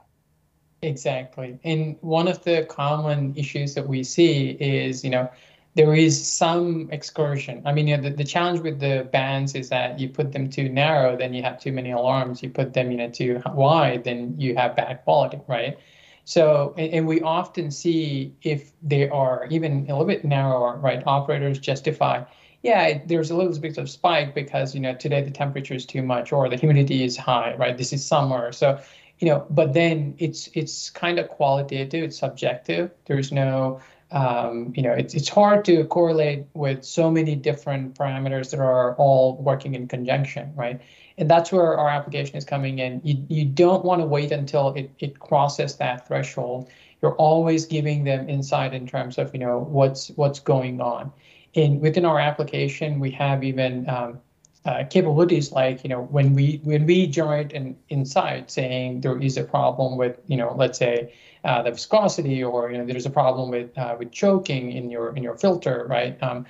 Exactly. 0.81 1.57
And 1.63 1.95
one 2.01 2.27
of 2.27 2.43
the 2.43 2.65
common 2.69 3.33
issues 3.37 3.73
that 3.75 3.87
we 3.87 4.03
see 4.03 4.49
is, 4.59 5.03
you 5.03 5.09
know, 5.09 5.29
there 5.75 5.93
is 5.95 6.27
some 6.27 6.89
excursion. 6.91 7.61
I 7.65 7.73
mean, 7.73 7.87
you 7.87 7.97
know, 7.97 8.03
the, 8.03 8.11
the 8.11 8.23
challenge 8.23 8.61
with 8.61 8.79
the 8.79 9.09
bands 9.11 9.55
is 9.55 9.69
that 9.69 9.99
you 9.99 10.09
put 10.09 10.31
them 10.31 10.49
too 10.49 10.69
narrow, 10.69 11.17
then 11.17 11.33
you 11.33 11.41
have 11.41 11.59
too 11.59 11.71
many 11.71 11.91
alarms. 11.91 12.43
You 12.43 12.49
put 12.49 12.73
them, 12.73 12.91
you 12.91 12.97
know, 12.97 13.09
too 13.09 13.41
wide, 13.53 14.03
then 14.03 14.35
you 14.37 14.55
have 14.55 14.75
bad 14.75 15.03
quality, 15.03 15.39
right? 15.47 15.77
So, 16.25 16.73
and, 16.77 16.93
and, 16.93 17.07
we 17.07 17.21
often 17.21 17.69
see 17.69 18.33
if 18.43 18.71
they 18.81 19.09
are 19.09 19.45
even 19.49 19.85
a 19.89 19.91
little 19.91 20.05
bit 20.05 20.23
narrower, 20.23 20.77
right? 20.77 21.03
Operators 21.05 21.59
justify, 21.59 22.23
yeah, 22.63 22.99
there's 23.05 23.29
a 23.29 23.35
little 23.35 23.57
bit 23.59 23.77
of 23.77 23.89
spike 23.89 24.33
because 24.33 24.73
you 24.73 24.79
know 24.79 24.95
today 24.95 25.21
the 25.21 25.31
temperature 25.31 25.73
is 25.73 25.85
too 25.85 26.01
much 26.01 26.31
or 26.31 26.47
the 26.49 26.55
humidity 26.55 27.03
is 27.03 27.17
high, 27.17 27.55
right? 27.55 27.77
This 27.77 27.91
is 27.91 28.05
summer, 28.05 28.53
so 28.53 28.79
you 29.19 29.27
know. 29.27 29.45
But 29.49 29.73
then 29.73 30.15
it's 30.17 30.49
it's 30.53 30.89
kind 30.89 31.19
of 31.19 31.27
qualitative, 31.27 32.03
it's 32.03 32.17
subjective. 32.17 32.91
There's 33.05 33.33
no 33.33 33.81
um, 34.13 34.71
you 34.75 34.83
know, 34.83 34.93
it's, 34.93 35.15
it's 35.15 35.27
hard 35.27 35.65
to 35.65 35.83
correlate 35.85 36.45
with 36.53 36.85
so 36.85 37.09
many 37.09 37.35
different 37.35 37.97
parameters 37.97 38.51
that 38.51 38.59
are 38.59 38.95
all 38.95 39.37
working 39.37 39.73
in 39.73 39.87
conjunction, 39.87 40.53
right? 40.55 40.79
And 41.17 41.29
that's 41.29 41.51
where 41.51 41.77
our 41.77 41.89
application 41.89 42.37
is 42.37 42.45
coming 42.45 42.79
in. 42.79 43.01
You, 43.03 43.25
you 43.27 43.45
don't 43.45 43.83
want 43.83 44.01
to 44.01 44.05
wait 44.05 44.31
until 44.31 44.73
it, 44.75 44.91
it 44.99 45.19
crosses 45.19 45.77
that 45.77 46.07
threshold. 46.07 46.69
You're 47.01 47.15
always 47.15 47.65
giving 47.65 48.03
them 48.03 48.29
insight 48.29 48.73
in 48.73 48.87
terms 48.87 49.17
of, 49.17 49.33
you 49.33 49.39
know, 49.39 49.59
what's 49.59 50.09
what's 50.09 50.39
going 50.39 50.79
on. 50.79 51.11
And 51.55 51.81
within 51.81 52.05
our 52.05 52.19
application, 52.19 52.99
we 52.99 53.11
have 53.11 53.43
even 53.43 53.89
um, 53.89 54.19
uh, 54.65 54.83
capabilities 54.89 55.51
like, 55.51 55.83
you 55.83 55.89
know, 55.89 56.01
when 56.01 56.33
we 56.33 56.61
when 56.63 56.85
we 56.85 57.07
generate 57.07 57.53
an 57.53 57.75
insight 57.89 58.49
saying 58.49 59.01
there 59.01 59.21
is 59.21 59.37
a 59.37 59.43
problem 59.43 59.97
with, 59.97 60.17
you 60.27 60.37
know, 60.37 60.53
let's 60.55 60.79
say 60.79 61.13
uh, 61.43 61.61
the 61.61 61.71
viscosity 61.71 62.43
or, 62.43 62.71
you 62.71 62.77
know, 62.77 62.85
there's 62.85 63.05
a 63.05 63.09
problem 63.09 63.51
with 63.51 63.77
uh, 63.77 63.95
with 63.99 64.11
choking 64.11 64.71
in 64.71 64.89
your 64.89 65.15
in 65.15 65.23
your 65.23 65.37
filter, 65.37 65.85
right? 65.89 66.21
Um, 66.23 66.45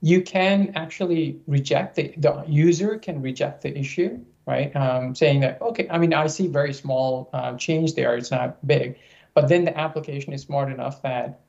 you 0.00 0.20
can 0.22 0.72
actually 0.74 1.40
reject 1.46 1.94
the, 1.94 2.12
the 2.16 2.44
user 2.48 2.98
can 2.98 3.22
reject 3.22 3.62
the 3.62 3.78
issue, 3.78 4.18
right? 4.46 4.74
Um, 4.74 5.14
saying 5.14 5.40
that, 5.40 5.62
okay, 5.62 5.86
I 5.88 5.98
mean, 5.98 6.12
I 6.12 6.26
see 6.26 6.48
very 6.48 6.72
small 6.74 7.30
uh, 7.32 7.56
change 7.56 7.94
there, 7.94 8.16
it's 8.16 8.30
not 8.30 8.66
big. 8.66 8.98
But 9.34 9.48
then 9.48 9.64
the 9.64 9.78
application 9.78 10.32
is 10.32 10.42
smart 10.42 10.72
enough 10.72 11.02
that 11.02 11.41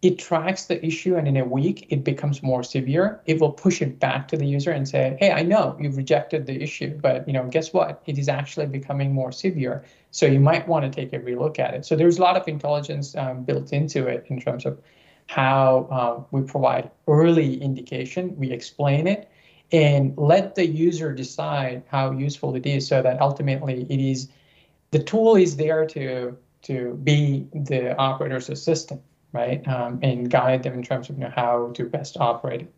it 0.00 0.18
tracks 0.18 0.66
the 0.66 0.84
issue 0.84 1.16
and 1.16 1.26
in 1.26 1.36
a 1.36 1.44
week 1.44 1.86
it 1.90 2.04
becomes 2.04 2.42
more 2.42 2.62
severe. 2.62 3.20
It 3.26 3.40
will 3.40 3.50
push 3.50 3.82
it 3.82 3.98
back 3.98 4.28
to 4.28 4.36
the 4.36 4.46
user 4.46 4.70
and 4.70 4.88
say 4.88 5.16
hey 5.18 5.32
i 5.32 5.42
know 5.42 5.76
you've 5.80 5.96
rejected 5.96 6.46
the 6.46 6.62
issue 6.62 6.96
but 6.98 7.26
you 7.26 7.32
know 7.32 7.44
guess 7.48 7.72
what? 7.72 8.02
It 8.06 8.18
is 8.18 8.28
actually 8.28 8.66
becoming 8.66 9.12
more 9.12 9.32
severe. 9.32 9.84
So 10.10 10.26
you 10.26 10.40
might 10.40 10.66
want 10.68 10.84
to 10.84 10.90
take 10.90 11.12
a 11.12 11.18
relook 11.18 11.58
at 11.58 11.74
it. 11.74 11.84
So 11.84 11.96
there's 11.96 12.18
a 12.18 12.22
lot 12.22 12.36
of 12.36 12.46
intelligence 12.46 13.16
um, 13.16 13.44
built 13.44 13.72
into 13.72 14.06
it 14.06 14.26
in 14.28 14.40
terms 14.40 14.64
of 14.64 14.80
how 15.26 15.88
uh, 15.90 16.22
we 16.30 16.42
provide 16.42 16.90
early 17.06 17.60
indication, 17.60 18.34
we 18.36 18.50
explain 18.50 19.06
it, 19.06 19.30
and 19.72 20.16
let 20.16 20.54
the 20.54 20.66
user 20.66 21.12
decide 21.12 21.82
how 21.88 22.10
useful 22.10 22.54
it 22.54 22.64
is 22.64 22.86
so 22.86 23.02
that 23.02 23.20
ultimately 23.20 23.86
it 23.90 24.00
is 24.00 24.28
the 24.90 24.98
tool 24.98 25.36
is 25.36 25.56
there 25.56 25.84
to 25.86 26.36
to 26.62 26.94
be 27.04 27.46
the 27.54 27.96
operator's 27.98 28.48
assistant, 28.48 29.00
right? 29.32 29.66
Um, 29.68 29.98
and 30.02 30.30
guide 30.30 30.62
them 30.62 30.74
in 30.74 30.82
terms 30.82 31.10
of 31.10 31.16
you 31.18 31.24
know, 31.24 31.32
how 31.34 31.70
to 31.74 31.84
best 31.84 32.16
operate. 32.16 32.68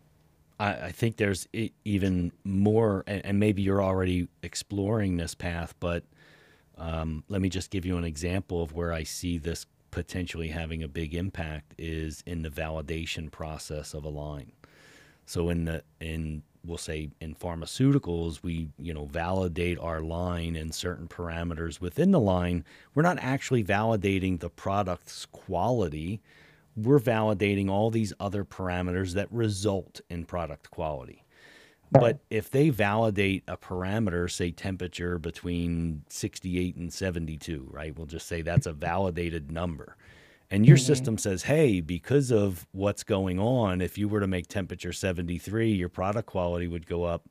I, 0.59 0.73
I 0.73 0.91
think 0.91 1.17
there's 1.17 1.47
even 1.85 2.31
more, 2.43 3.03
and, 3.07 3.25
and, 3.25 3.39
maybe 3.39 3.61
you're 3.61 3.81
already 3.81 4.27
exploring 4.43 5.17
this 5.17 5.33
path, 5.33 5.73
but 5.79 6.03
um, 6.77 7.23
let 7.29 7.41
me 7.41 7.49
just 7.49 7.71
give 7.71 7.85
you 7.85 7.97
an 7.97 8.03
example 8.03 8.61
of 8.61 8.73
where 8.73 8.93
I 8.93 9.03
see 9.03 9.37
this 9.37 9.65
potentially 9.91 10.47
having 10.47 10.81
a 10.81 10.87
big 10.87 11.13
impact 11.13 11.73
is 11.77 12.23
in 12.25 12.41
the 12.41 12.49
validation 12.49 13.29
process 13.29 13.93
of 13.93 14.05
a 14.05 14.09
line. 14.09 14.51
So 15.25 15.49
in 15.49 15.65
the 15.65 15.83
in 15.99 16.43
we'll 16.65 16.77
say 16.77 17.09
in 17.19 17.35
pharmaceuticals 17.35 18.43
we 18.43 18.69
you 18.77 18.93
know 18.93 19.05
validate 19.05 19.79
our 19.79 20.01
line 20.01 20.55
and 20.55 20.73
certain 20.73 21.07
parameters 21.07 21.81
within 21.81 22.11
the 22.11 22.19
line 22.19 22.63
we're 22.93 23.03
not 23.03 23.17
actually 23.19 23.63
validating 23.63 24.39
the 24.39 24.49
product's 24.49 25.25
quality 25.27 26.21
we're 26.75 26.99
validating 26.99 27.69
all 27.69 27.89
these 27.89 28.13
other 28.19 28.45
parameters 28.45 29.13
that 29.13 29.31
result 29.31 30.01
in 30.09 30.25
product 30.25 30.69
quality 30.71 31.25
but 31.91 32.19
if 32.29 32.49
they 32.49 32.69
validate 32.69 33.43
a 33.49 33.57
parameter, 33.57 34.31
say 34.31 34.51
temperature 34.51 35.19
between 35.19 36.03
68 36.07 36.77
and 36.77 36.93
72, 36.93 37.67
right? 37.69 37.97
We'll 37.97 38.07
just 38.07 38.27
say 38.27 38.41
that's 38.41 38.65
a 38.65 38.71
validated 38.71 39.51
number. 39.51 39.97
And 40.51 40.65
your 40.65 40.77
mm-hmm. 40.77 40.85
system 40.85 41.17
says, 41.17 41.43
hey, 41.43 41.79
because 41.81 42.29
of 42.29 42.67
what's 42.73 43.03
going 43.03 43.39
on, 43.39 43.81
if 43.81 43.97
you 43.97 44.07
were 44.07 44.19
to 44.19 44.27
make 44.27 44.47
temperature 44.47 44.93
73, 44.93 45.71
your 45.71 45.89
product 45.89 46.27
quality 46.27 46.67
would 46.67 46.85
go 46.85 47.05
up 47.05 47.23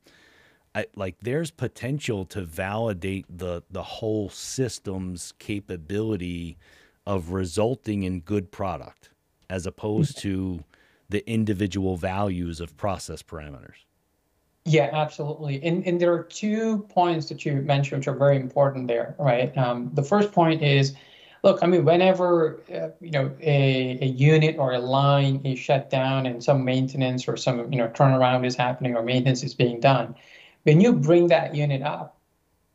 I, 0.73 0.85
like 0.95 1.17
there's 1.21 1.51
potential 1.51 2.25
to 2.25 2.41
validate 2.41 3.25
the 3.29 3.63
the 3.69 3.83
whole 3.83 4.29
system's 4.29 5.33
capability 5.39 6.57
of 7.05 7.31
resulting 7.31 8.03
in 8.03 8.21
good 8.21 8.51
product 8.51 9.09
as 9.49 9.65
opposed 9.65 10.17
to 10.19 10.63
the 11.09 11.29
individual 11.29 11.97
values 11.97 12.61
of 12.61 12.77
process 12.77 13.21
parameters. 13.21 13.83
Yeah, 14.63 14.89
absolutely. 14.93 15.61
And 15.63 15.85
and 15.85 15.99
there 15.99 16.13
are 16.13 16.23
two 16.23 16.79
points 16.89 17.27
that 17.27 17.45
you 17.45 17.55
mentioned 17.55 17.99
which 17.99 18.07
are 18.07 18.15
very 18.15 18.37
important 18.37 18.87
there, 18.87 19.15
right? 19.19 19.55
Um, 19.57 19.91
the 19.93 20.03
first 20.03 20.31
point 20.31 20.61
is, 20.61 20.93
look, 21.43 21.63
I 21.63 21.67
mean, 21.67 21.85
whenever 21.85 22.59
uh, 22.73 22.89
you 22.99 23.11
know 23.11 23.31
a, 23.41 23.97
a 24.01 24.05
unit 24.05 24.57
or 24.57 24.73
a 24.73 24.79
line 24.79 25.41
is 25.43 25.59
shut 25.59 25.89
down 25.89 26.25
and 26.25 26.43
some 26.43 26.63
maintenance 26.63 27.27
or 27.27 27.37
some 27.37 27.71
you 27.71 27.77
know 27.77 27.87
turnaround 27.89 28.45
is 28.45 28.55
happening 28.55 28.95
or 28.95 29.03
maintenance 29.03 29.43
is 29.43 29.53
being 29.53 29.79
done, 29.79 30.15
when 30.63 30.81
you 30.81 30.93
bring 30.93 31.27
that 31.27 31.55
unit 31.55 31.81
up, 31.81 32.17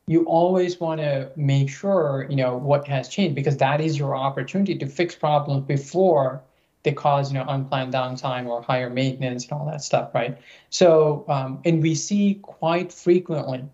you 0.07 0.25
always 0.25 0.81
want 0.81 1.01
to 1.01 1.31
make 1.37 1.69
sure 1.71 2.27
you 2.29 2.37
know 2.37 2.57
what 2.57 2.87
has 2.89 3.09
changed 3.09 3.35
because 3.35 3.57
that 3.59 3.81
is 3.81 3.99
your 3.99 4.17
opportunity 4.17 4.77
to 4.77 4.87
fix 4.87 5.15
problems 5.15 5.65
before 5.67 6.43
they 6.83 6.93
cause 6.93 7.33
you 7.33 7.39
know 7.39 7.45
unplanned 7.49 7.93
downtime 7.93 8.47
or 8.47 8.63
higher 8.63 8.91
maintenance 8.91 9.45
and 9.45 9.53
all 9.53 9.67
that 9.67 9.83
stuff, 9.83 10.15
right? 10.15 10.39
So 10.71 11.25
um, 11.29 11.61
and 11.65 11.83
we 11.83 11.95
see 11.95 12.41
quite 12.43 12.93
frequently 12.93 13.65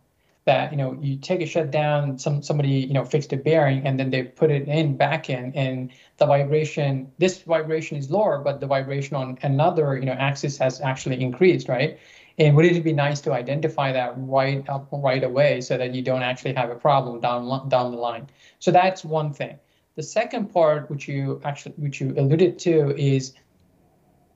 that 0.44 0.72
you 0.72 0.76
know 0.76 0.98
you 1.00 1.16
take 1.16 1.40
a 1.40 1.46
shutdown, 1.46 2.18
some 2.18 2.42
somebody 2.42 2.70
you 2.70 2.92
know 2.92 3.04
fixed 3.04 3.32
a 3.32 3.36
bearing 3.36 3.86
and 3.86 3.98
then 3.98 4.10
they 4.10 4.24
put 4.24 4.50
it 4.50 4.66
in 4.66 4.96
back 4.96 5.30
in, 5.30 5.52
and 5.54 5.90
the 6.18 6.26
vibration 6.26 7.10
this 7.18 7.42
vibration 7.42 7.96
is 7.96 8.10
lower, 8.10 8.38
but 8.38 8.60
the 8.60 8.66
vibration 8.66 9.16
on 9.16 9.38
another 9.42 9.96
you 9.96 10.04
know 10.04 10.12
axis 10.12 10.58
has 10.58 10.80
actually 10.80 11.20
increased, 11.22 11.68
right? 11.68 11.98
And 12.38 12.56
would 12.56 12.64
it 12.64 12.82
be 12.82 12.92
nice 12.92 13.20
to 13.22 13.32
identify 13.32 13.92
that 13.92 14.14
right 14.16 14.68
up 14.68 14.88
right 14.90 15.22
away 15.22 15.60
so 15.60 15.76
that 15.76 15.94
you 15.94 16.02
don't 16.02 16.22
actually 16.22 16.54
have 16.54 16.70
a 16.70 16.76
problem 16.76 17.20
down 17.20 17.68
down 17.68 17.92
the 17.92 17.98
line? 17.98 18.28
So 18.58 18.70
that's 18.70 19.04
one 19.04 19.32
thing. 19.32 19.58
The 19.94 20.02
second 20.02 20.52
part, 20.52 20.90
which 20.90 21.06
you 21.06 21.40
actually 21.44 21.74
which 21.76 22.00
you 22.00 22.14
alluded 22.16 22.58
to, 22.60 22.96
is 22.96 23.34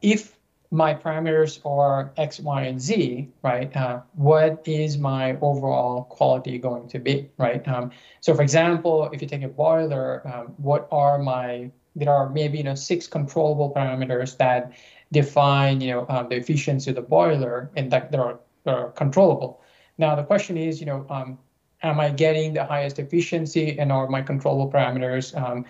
if 0.02 0.35
my 0.70 0.94
parameters 0.94 1.64
are 1.64 2.12
X, 2.16 2.40
Y, 2.40 2.62
and 2.62 2.80
Z, 2.80 3.28
right? 3.42 3.74
Uh, 3.76 4.00
what 4.14 4.62
is 4.66 4.98
my 4.98 5.36
overall 5.40 6.04
quality 6.04 6.58
going 6.58 6.88
to 6.88 6.98
be, 6.98 7.30
right? 7.38 7.66
Um, 7.68 7.90
so, 8.20 8.34
for 8.34 8.42
example, 8.42 9.08
if 9.12 9.22
you 9.22 9.28
take 9.28 9.42
a 9.42 9.48
boiler, 9.48 10.22
um, 10.26 10.54
what 10.56 10.88
are 10.90 11.18
my 11.18 11.70
there 11.94 12.12
are 12.12 12.28
maybe 12.28 12.58
you 12.58 12.64
know 12.64 12.74
six 12.74 13.06
controllable 13.06 13.72
parameters 13.74 14.36
that 14.36 14.72
define 15.12 15.80
you 15.80 15.92
know 15.92 16.06
um, 16.08 16.28
the 16.28 16.36
efficiency 16.36 16.90
of 16.90 16.96
the 16.96 17.02
boiler, 17.02 17.70
and 17.76 17.90
that 17.90 18.10
they 18.12 18.18
are, 18.18 18.38
are 18.66 18.90
controllable. 18.90 19.62
Now 19.98 20.14
the 20.14 20.24
question 20.24 20.56
is, 20.58 20.80
you 20.80 20.86
know, 20.86 21.06
um, 21.08 21.38
am 21.82 22.00
I 22.00 22.10
getting 22.10 22.54
the 22.54 22.64
highest 22.64 22.98
efficiency 22.98 23.78
and 23.78 23.92
are 23.92 24.08
my 24.08 24.22
controllable 24.22 24.70
parameters 24.70 25.34
um, 25.40 25.64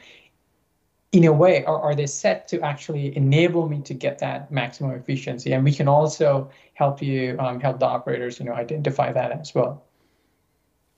in 1.13 1.25
a 1.25 1.33
way, 1.33 1.65
are, 1.65 1.81
are 1.81 1.95
they 1.95 2.07
set 2.07 2.49
to 2.49 2.61
actually 2.61 3.17
enable 3.17 3.69
me 3.69 3.81
to 3.83 3.95
get 3.95 4.19
that 4.19 4.51
maximum 4.51 4.93
efficiency? 4.93 5.53
And 5.53 5.65
we 5.65 5.73
can 5.73 5.89
also 5.89 6.51
help 6.75 7.01
you 7.01 7.37
um, 7.39 7.61
help 7.61 7.81
the 7.81 7.87
operators, 7.87 8.39
you 8.39 8.47
know, 8.47 8.53
identify 8.53 9.13
that 9.13 9.33
as 9.33 9.55
well. 9.55 9.85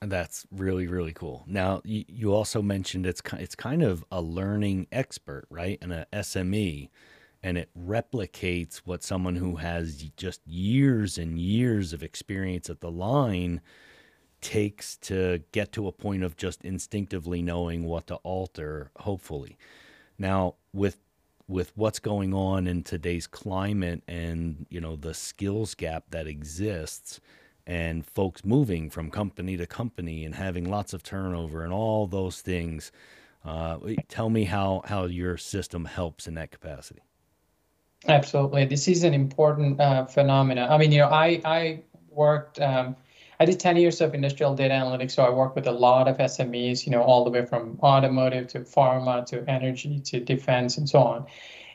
That's 0.01 0.45
really 0.51 0.87
really 0.87 1.11
cool. 1.11 1.43
Now 1.45 1.81
you, 1.83 2.05
you 2.07 2.33
also 2.33 2.61
mentioned 2.61 3.05
it's 3.05 3.21
it's 3.33 3.55
kind 3.55 3.83
of 3.83 4.03
a 4.11 4.21
learning 4.21 4.87
expert, 4.91 5.45
right? 5.49 5.77
And 5.81 5.91
a 5.91 6.07
SME, 6.13 6.89
and 7.43 7.57
it 7.57 7.69
replicates 7.77 8.77
what 8.77 9.03
someone 9.03 9.35
who 9.35 9.57
has 9.57 10.03
just 10.15 10.45
years 10.47 11.17
and 11.17 11.37
years 11.37 11.91
of 11.91 12.01
experience 12.01 12.69
at 12.69 12.79
the 12.79 12.91
line 12.91 13.59
takes 14.41 14.95
to 14.95 15.41
get 15.51 15.73
to 15.73 15.85
a 15.87 15.91
point 15.91 16.23
of 16.23 16.37
just 16.37 16.63
instinctively 16.63 17.41
knowing 17.41 17.83
what 17.83 18.07
to 18.07 18.15
alter 18.15 18.89
hopefully 18.99 19.57
now 20.19 20.55
with 20.73 20.97
with 21.47 21.71
what's 21.75 21.97
going 21.97 22.33
on 22.33 22.67
in 22.67 22.83
today's 22.83 23.25
climate 23.25 24.03
and 24.07 24.67
you 24.69 24.79
know 24.79 24.95
the 24.95 25.13
skills 25.13 25.73
gap 25.73 26.03
that 26.11 26.27
exists 26.27 27.19
and 27.65 28.05
folks 28.05 28.45
moving 28.45 28.89
from 28.89 29.09
company 29.09 29.57
to 29.57 29.65
company 29.65 30.25
and 30.25 30.35
having 30.35 30.69
lots 30.69 30.93
of 30.93 31.01
turnover 31.01 31.63
and 31.63 31.73
all 31.73 32.05
those 32.07 32.41
things 32.41 32.91
uh, 33.45 33.77
tell 34.07 34.29
me 34.29 34.43
how 34.43 34.81
how 34.85 35.05
your 35.05 35.37
system 35.37 35.85
helps 35.85 36.27
in 36.27 36.35
that 36.35 36.51
capacity. 36.51 37.01
Absolutely. 38.07 38.65
This 38.65 38.87
is 38.87 39.03
an 39.03 39.13
important 39.13 39.79
uh, 39.79 40.05
phenomenon 40.05 40.69
i 40.69 40.77
mean 40.77 40.91
you 40.91 40.99
know 40.99 41.09
i 41.09 41.41
i 41.45 41.79
worked 42.11 42.59
um, 42.61 42.95
I 43.41 43.45
did 43.45 43.57
10 43.57 43.77
years 43.77 44.01
of 44.01 44.13
industrial 44.13 44.53
data 44.53 44.73
analytics, 44.73 45.11
so 45.11 45.23
I 45.23 45.29
work 45.29 45.55
with 45.55 45.65
a 45.65 45.71
lot 45.71 46.09
of 46.09 46.17
SMEs, 46.17 46.85
you 46.85 46.91
know, 46.91 47.01
all 47.01 47.23
the 47.23 47.29
way 47.29 47.45
from 47.45 47.79
automotive 47.81 48.47
to 48.49 48.59
pharma 48.59 49.25
to 49.27 49.49
energy 49.49 50.01
to 50.01 50.19
defense 50.19 50.77
and 50.77 50.89
so 50.89 50.99
on. 50.99 51.25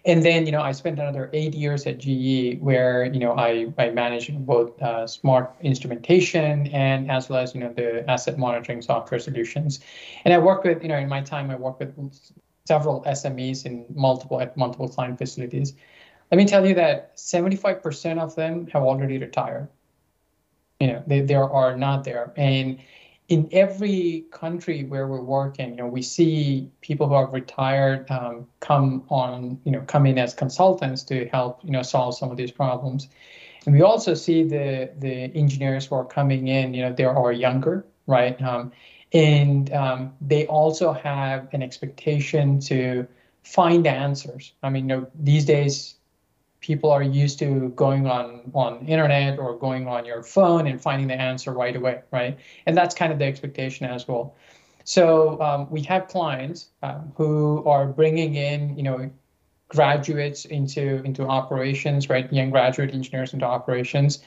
And 0.05 0.23
then, 0.23 0.45
you 0.45 0.53
know, 0.53 0.61
I 0.61 0.73
spent 0.73 0.99
another 0.99 1.31
eight 1.33 1.55
years 1.55 1.87
at 1.87 1.97
GE 1.97 2.61
where, 2.61 3.07
you 3.07 3.19
know, 3.19 3.33
I, 3.33 3.73
I 3.79 3.89
managed 3.89 4.45
both 4.45 4.81
uh, 4.83 5.07
smart 5.07 5.55
instrumentation 5.63 6.67
and 6.67 7.11
as 7.11 7.31
well 7.31 7.41
as, 7.41 7.55
you 7.55 7.61
know, 7.61 7.73
the 7.73 8.09
asset 8.11 8.37
monitoring 8.37 8.83
software 8.83 9.19
solutions. 9.19 9.81
And 10.27 10.35
I 10.35 10.39
worked 10.39 10.67
with, 10.67 10.83
you 10.83 10.91
know, 10.91 10.99
in 10.99 11.09
my 11.09 11.23
time, 11.23 11.51
I 11.51 11.57
worked 11.57 11.81
with 11.81 12.33
several 12.67 13.03
SMEs 13.05 13.65
in 13.65 13.87
multiple 13.95 14.39
at 14.39 14.55
multiple 14.59 14.89
client 14.89 15.17
facilities. 15.17 15.73
Let 16.31 16.37
me 16.37 16.45
tell 16.45 16.67
you 16.67 16.75
that 16.75 17.17
75% 17.17 18.19
of 18.19 18.35
them 18.35 18.67
have 18.67 18.83
already 18.83 19.17
retired 19.17 19.69
you 20.85 20.93
know 20.93 21.03
they, 21.07 21.21
they 21.21 21.35
are 21.35 21.77
not 21.77 22.05
there. 22.05 22.33
And 22.37 22.79
in 23.29 23.49
every 23.53 24.27
country 24.31 24.85
where 24.85 25.09
we're 25.09 25.29
working 25.39 25.71
you 25.71 25.77
know 25.77 25.87
we 25.87 26.03
see 26.03 26.71
people 26.83 27.09
who 27.09 27.15
have 27.15 27.33
retired 27.33 28.11
um, 28.11 28.47
come 28.61 29.03
on 29.09 29.59
you 29.65 29.73
know 29.73 29.81
come 29.87 30.05
in 30.05 30.19
as 30.19 30.35
consultants 30.35 31.03
to 31.05 31.27
help 31.29 31.65
you 31.65 31.71
know 31.71 31.83
solve 31.83 32.15
some 32.17 32.31
of 32.31 32.37
these 32.37 32.51
problems. 32.51 33.09
And 33.65 33.75
we 33.75 33.81
also 33.81 34.13
see 34.13 34.43
the 34.43 34.91
the 34.99 35.15
engineers 35.43 35.87
who 35.87 35.95
are 35.95 36.05
coming 36.05 36.49
in 36.49 36.75
you 36.75 36.83
know 36.83 36.93
they 36.93 37.05
are 37.05 37.33
younger 37.33 37.87
right? 38.07 38.41
Um, 38.43 38.73
and 39.15 39.73
um, 39.73 40.13
they 40.21 40.47
also 40.47 40.93
have 40.93 41.49
an 41.55 41.63
expectation 41.63 42.61
to 42.61 43.07
find 43.43 43.87
answers. 43.87 44.53
I 44.63 44.69
mean 44.69 44.89
you 44.89 44.97
know 44.97 45.07
these 45.15 45.47
days 45.47 45.95
people 46.65 46.91
are 46.91 47.03
used 47.03 47.39
to 47.39 47.69
going 47.77 48.07
on 48.07 48.51
on 48.55 48.87
internet 48.87 49.39
or 49.39 49.59
going 49.59 49.87
on 49.87 50.07
your 50.07 50.23
phone 50.23 50.67
and 50.67 50.81
finding 50.81 51.07
the 51.09 51.21
answer 51.31 51.53
right 51.53 51.77
away, 51.77 52.01
right? 52.11 52.39
And 52.65 52.75
that's 52.75 52.95
kind 52.95 53.13
of 53.13 53.19
the 53.19 53.27
expectation 53.27 53.85
as 53.85 54.09
well. 54.09 54.35
So 54.85 55.41
um, 55.43 55.71
we 55.71 55.83
have 55.83 56.09
clients 56.09 56.69
um, 56.83 57.13
who 57.17 57.63
are 57.67 57.87
bringing 57.87 58.35
in, 58.37 58.77
you 58.79 58.83
know, 58.83 59.11
graduates 59.69 60.47
into 60.47 61.03
into 61.05 61.23
operations, 61.27 62.09
right? 62.09 62.33
Young 62.33 62.51
graduate 62.51 62.95
engineers 62.95 63.35
into 63.35 63.45
operations, 63.45 64.23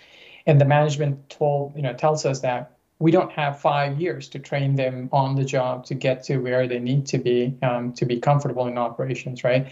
and 0.46 0.62
the 0.62 0.66
management 0.66 1.30
told, 1.30 1.76
you 1.76 1.82
know, 1.82 1.94
tells 1.94 2.24
us 2.24 2.42
that 2.42 2.78
we 3.00 3.12
don't 3.12 3.32
have 3.32 3.60
five 3.60 4.00
years 4.02 4.30
to 4.30 4.40
train 4.40 4.76
them 4.76 5.10
on 5.12 5.36
the 5.36 5.46
job 5.46 5.86
to 5.86 5.94
get 5.94 6.24
to 6.24 6.38
where 6.38 6.68
they 6.68 6.80
need 6.80 7.06
to 7.08 7.18
be 7.18 7.58
um, 7.64 7.94
to 7.94 8.06
be 8.06 8.20
comfortable 8.20 8.68
in 8.68 8.78
operations, 8.78 9.44
right? 9.44 9.68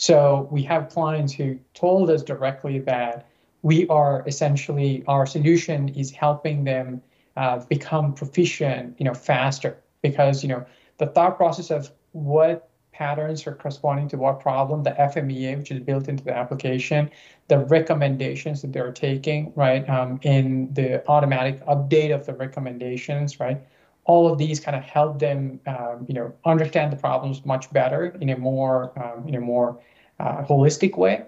So 0.00 0.48
we 0.50 0.62
have 0.62 0.88
clients 0.88 1.30
who 1.34 1.58
told 1.74 2.08
us 2.08 2.22
directly 2.22 2.78
that 2.80 3.26
we 3.60 3.86
are 3.88 4.24
essentially 4.26 5.04
our 5.06 5.26
solution 5.26 5.90
is 5.90 6.10
helping 6.10 6.64
them 6.64 7.02
uh, 7.36 7.58
become 7.66 8.14
proficient, 8.14 8.98
you 8.98 9.04
know, 9.04 9.12
faster 9.12 9.76
because 10.00 10.42
you 10.42 10.48
know 10.48 10.64
the 10.96 11.06
thought 11.08 11.36
process 11.36 11.70
of 11.70 11.90
what 12.12 12.70
patterns 12.92 13.46
are 13.46 13.54
corresponding 13.54 14.08
to 14.08 14.16
what 14.16 14.40
problem, 14.40 14.82
the 14.84 14.92
FMEA, 14.92 15.58
which 15.58 15.70
is 15.70 15.80
built 15.80 16.08
into 16.08 16.24
the 16.24 16.34
application, 16.34 17.10
the 17.48 17.58
recommendations 17.58 18.62
that 18.62 18.72
they're 18.72 18.92
taking, 18.92 19.52
right, 19.54 19.86
um, 19.90 20.18
in 20.22 20.72
the 20.72 21.06
automatic 21.10 21.62
update 21.66 22.14
of 22.14 22.24
the 22.24 22.32
recommendations, 22.32 23.38
right, 23.38 23.60
all 24.04 24.30
of 24.30 24.38
these 24.38 24.60
kind 24.60 24.76
of 24.76 24.82
help 24.82 25.18
them, 25.18 25.60
um, 25.66 26.06
you 26.08 26.14
know, 26.14 26.32
understand 26.44 26.92
the 26.92 26.96
problems 26.96 27.44
much 27.44 27.72
better 27.72 28.16
in 28.20 28.30
a 28.30 28.36
more, 28.36 28.92
um, 29.02 29.28
in 29.28 29.34
a 29.34 29.40
more 29.40 29.80
uh, 30.18 30.42
holistic 30.44 30.96
way, 30.96 31.24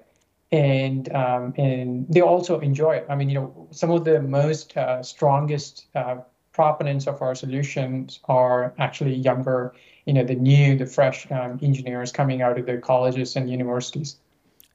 and 0.51 1.13
um, 1.15 1.55
and 1.57 2.07
they 2.09 2.21
also 2.21 2.61
enjoy 2.61 2.97
it. 2.97 3.07
I 3.09 3.15
mean, 3.15 3.29
you 3.29 3.35
know, 3.35 3.69
some 3.71 3.91
of 3.91 4.05
the 4.05 4.21
most 4.21 4.77
uh, 4.77 5.03
strongest 5.03 5.87
uh, 5.95 6.17
proponents 6.53 7.07
of 7.07 7.23
our 7.23 7.35
solutions 7.35 8.21
are 8.27 8.75
actually 8.79 9.15
younger, 9.15 9.75
you 10.05 10.13
know, 10.13 10.25
the 10.25 10.35
new, 10.35 10.77
the 10.77 10.87
fresh 10.87 11.31
um, 11.31 11.59
engineers 11.63 12.13
coming 12.13 12.43
out 12.43 12.59
of 12.59 12.67
the 12.67 12.79
colleges 12.79 13.37
and 13.37 13.51
universities. 13.51 14.17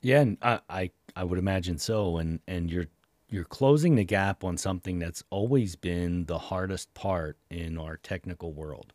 Yeah, 0.02 0.22
and 0.22 0.38
I, 0.42 0.60
I 0.70 0.92
I 1.16 1.24
would 1.24 1.40
imagine 1.40 1.78
so, 1.78 2.18
and 2.18 2.40
and 2.48 2.72
you're 2.72 2.88
you're 3.30 3.44
closing 3.44 3.96
the 3.96 4.04
gap 4.04 4.44
on 4.44 4.58
something 4.58 5.00
that's 5.00 5.24
always 5.30 5.76
been 5.76 6.26
the 6.26 6.38
hardest 6.38 6.94
part 6.94 7.38
in 7.50 7.78
our 7.78 7.98
technical 7.98 8.54
world, 8.54 8.94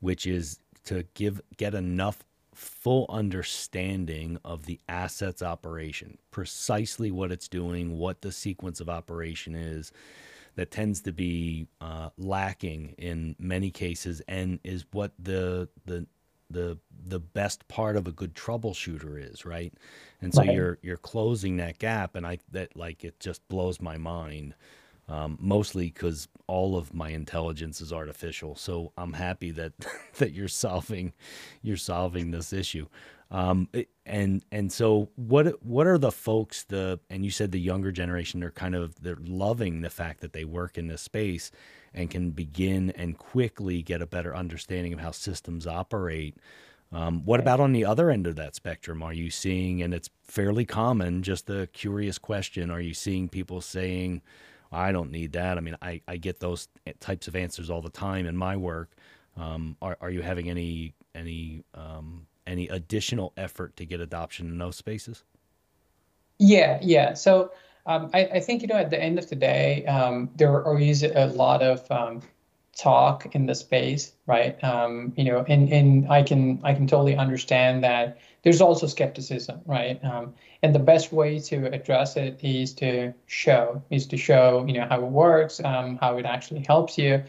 which 0.00 0.26
is 0.26 0.60
to 0.84 1.04
give 1.14 1.40
get 1.56 1.74
enough 1.74 2.24
full 2.54 3.06
understanding 3.08 4.38
of 4.44 4.66
the 4.66 4.80
asset's 4.88 5.42
operation, 5.42 6.16
precisely 6.30 7.10
what 7.10 7.32
it's 7.32 7.48
doing, 7.48 7.98
what 7.98 8.22
the 8.22 8.32
sequence 8.32 8.80
of 8.80 8.88
operation 8.88 9.54
is, 9.54 9.92
that 10.54 10.70
tends 10.70 11.02
to 11.02 11.12
be 11.12 11.66
uh, 11.80 12.08
lacking 12.16 12.94
in 12.96 13.36
many 13.38 13.70
cases, 13.70 14.22
and 14.26 14.58
is 14.64 14.86
what 14.92 15.12
the 15.18 15.68
the 15.84 16.06
the 16.50 16.78
the 16.90 17.20
best 17.20 17.66
part 17.68 17.96
of 17.96 18.06
a 18.06 18.12
good 18.12 18.34
troubleshooter 18.34 19.22
is, 19.22 19.44
right? 19.44 19.74
And 20.20 20.34
so 20.34 20.44
Right. 20.44 20.44
you're 20.44 20.78
you're 20.82 20.96
closing 20.96 21.56
that 21.58 21.78
gap, 21.78 22.14
and 22.14 22.26
I 22.26 22.38
that 22.50 22.76
like 22.76 23.04
it 23.04 23.20
just 23.20 23.46
blows 23.48 23.80
my 23.80 23.96
mind. 23.98 24.54
Um, 25.08 25.38
mostly 25.40 25.86
because 25.86 26.26
all 26.48 26.76
of 26.76 26.92
my 26.92 27.10
intelligence 27.10 27.80
is 27.80 27.92
artificial, 27.92 28.56
so 28.56 28.92
I'm 28.96 29.12
happy 29.12 29.52
that 29.52 29.72
that 30.18 30.32
you're 30.32 30.48
solving 30.48 31.12
you're 31.62 31.76
solving 31.76 32.32
this 32.32 32.52
issue. 32.52 32.88
Um, 33.30 33.68
and 34.04 34.44
and 34.52 34.72
so 34.72 35.10
what 35.16 35.62
what 35.64 35.86
are 35.86 35.98
the 35.98 36.12
folks 36.12 36.64
the 36.64 37.00
and 37.10 37.24
you 37.24 37.30
said 37.30 37.50
the 37.52 37.60
younger 37.60 37.90
generation 37.92 38.38
they're 38.40 38.50
kind 38.52 38.74
of 38.76 39.00
they're 39.00 39.16
loving 39.20 39.80
the 39.80 39.90
fact 39.90 40.20
that 40.20 40.32
they 40.32 40.44
work 40.44 40.78
in 40.78 40.86
this 40.86 41.02
space 41.02 41.50
and 41.94 42.10
can 42.10 42.30
begin 42.30 42.90
and 42.90 43.18
quickly 43.18 43.82
get 43.82 44.02
a 44.02 44.06
better 44.06 44.34
understanding 44.34 44.92
of 44.92 45.00
how 45.00 45.10
systems 45.10 45.66
operate. 45.66 46.36
Um, 46.92 47.24
what 47.24 47.40
about 47.40 47.60
on 47.60 47.72
the 47.72 47.84
other 47.84 48.10
end 48.10 48.26
of 48.26 48.36
that 48.36 48.54
spectrum? 48.54 49.02
Are 49.02 49.12
you 49.12 49.30
seeing, 49.30 49.82
and 49.82 49.92
it's 49.92 50.10
fairly 50.22 50.64
common, 50.64 51.22
just 51.22 51.50
a 51.50 51.66
curious 51.68 52.18
question, 52.18 52.70
are 52.70 52.80
you 52.80 52.94
seeing 52.94 53.28
people 53.28 53.60
saying, 53.60 54.22
I 54.70 54.92
don't 54.92 55.10
need 55.10 55.32
that? 55.32 55.58
I 55.58 55.60
mean, 55.60 55.76
I, 55.82 56.00
I 56.06 56.16
get 56.16 56.40
those 56.40 56.68
types 57.00 57.28
of 57.28 57.36
answers 57.36 57.70
all 57.70 57.82
the 57.82 57.90
time 57.90 58.26
in 58.26 58.36
my 58.36 58.56
work. 58.56 58.90
Um, 59.36 59.76
are, 59.82 59.96
are 60.00 60.10
you 60.10 60.22
having 60.22 60.48
any 60.50 60.94
any 61.14 61.62
um, 61.74 62.26
any 62.46 62.68
additional 62.68 63.32
effort 63.36 63.76
to 63.76 63.84
get 63.84 64.00
adoption 64.00 64.48
in 64.48 64.58
those 64.58 64.76
spaces? 64.76 65.24
Yeah, 66.38 66.78
yeah. 66.82 67.14
So 67.14 67.52
um, 67.86 68.10
I, 68.12 68.24
I 68.34 68.40
think, 68.40 68.62
you 68.62 68.68
know, 68.68 68.76
at 68.76 68.90
the 68.90 69.00
end 69.00 69.18
of 69.18 69.28
the 69.28 69.36
day, 69.36 69.86
um, 69.86 70.30
there 70.36 70.78
is 70.78 71.02
a 71.02 71.26
lot 71.26 71.62
of 71.62 71.90
um, 71.90 72.22
talk 72.76 73.34
in 73.34 73.46
the 73.46 73.54
space, 73.54 74.12
right? 74.26 74.62
Um, 74.62 75.12
you 75.16 75.24
know, 75.24 75.44
and, 75.48 75.72
and 75.72 76.08
I 76.10 76.22
can 76.22 76.60
I 76.62 76.74
can 76.74 76.86
totally 76.86 77.16
understand 77.16 77.84
that 77.84 78.18
there's 78.42 78.60
also 78.60 78.86
skepticism, 78.86 79.60
right? 79.66 79.98
Um, 80.04 80.34
and 80.62 80.74
the 80.74 80.78
best 80.78 81.12
way 81.12 81.38
to 81.40 81.66
address 81.72 82.16
it 82.16 82.38
is 82.42 82.74
to 82.74 83.12
show, 83.26 83.82
is 83.90 84.06
to 84.08 84.16
show, 84.16 84.64
you 84.66 84.74
know, 84.74 84.86
how 84.88 84.98
it 84.98 85.10
works, 85.10 85.60
um, 85.64 85.98
how 86.00 86.18
it 86.18 86.26
actually 86.26 86.64
helps 86.66 86.98
you. 86.98 87.22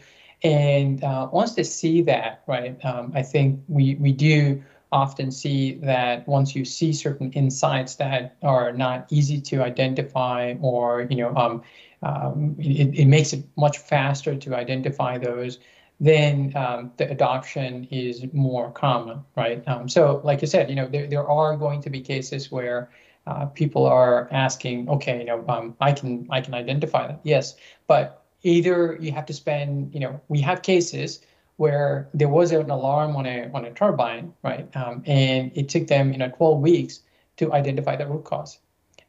And 0.44 1.02
uh, 1.02 1.28
once 1.32 1.54
they 1.54 1.64
see 1.64 2.02
that, 2.02 2.44
right, 2.46 2.76
I 2.84 3.22
think 3.22 3.60
we 3.68 3.96
we 3.96 4.12
do 4.12 4.62
often 4.92 5.30
see 5.30 5.74
that 5.74 6.26
once 6.26 6.54
you 6.54 6.64
see 6.64 6.92
certain 6.92 7.30
insights 7.32 7.96
that 7.96 8.36
are 8.42 8.72
not 8.72 9.06
easy 9.10 9.40
to 9.40 9.62
identify 9.62 10.54
or 10.60 11.06
you 11.10 11.16
know 11.16 11.34
um, 11.36 11.62
um, 12.02 12.56
it, 12.58 12.98
it 12.98 13.06
makes 13.06 13.32
it 13.32 13.44
much 13.56 13.78
faster 13.78 14.34
to 14.36 14.54
identify 14.54 15.18
those 15.18 15.58
then 16.00 16.52
um, 16.56 16.92
the 16.96 17.10
adoption 17.10 17.86
is 17.90 18.24
more 18.32 18.70
common 18.70 19.20
right? 19.36 19.66
Um, 19.68 19.88
so 19.88 20.20
like 20.24 20.40
you 20.40 20.46
said 20.46 20.70
you 20.70 20.76
know 20.76 20.88
there, 20.88 21.06
there 21.06 21.28
are 21.28 21.56
going 21.56 21.82
to 21.82 21.90
be 21.90 22.00
cases 22.00 22.50
where 22.50 22.90
uh, 23.26 23.46
people 23.46 23.84
are 23.84 24.28
asking 24.32 24.88
okay 24.88 25.18
you 25.18 25.24
know 25.24 25.44
um, 25.48 25.76
i 25.80 25.92
can 25.92 26.26
i 26.30 26.40
can 26.40 26.54
identify 26.54 27.08
that. 27.08 27.20
Yes 27.24 27.56
but 27.86 28.24
either 28.42 28.96
you 29.00 29.12
have 29.12 29.26
to 29.26 29.34
spend 29.34 29.92
you 29.92 30.00
know 30.00 30.20
we 30.28 30.40
have 30.40 30.62
cases 30.62 31.20
where 31.58 32.08
there 32.14 32.28
was 32.28 32.52
an 32.52 32.70
alarm 32.70 33.16
on 33.16 33.26
a 33.26 33.50
on 33.52 33.64
a 33.64 33.72
turbine, 33.72 34.32
right? 34.42 34.74
Um, 34.74 35.02
and 35.06 35.52
it 35.54 35.68
took 35.68 35.88
them 35.88 36.12
you 36.12 36.18
know 36.18 36.30
12 36.30 36.60
weeks 36.60 37.00
to 37.36 37.52
identify 37.52 37.96
the 37.96 38.06
root 38.06 38.24
cause. 38.24 38.58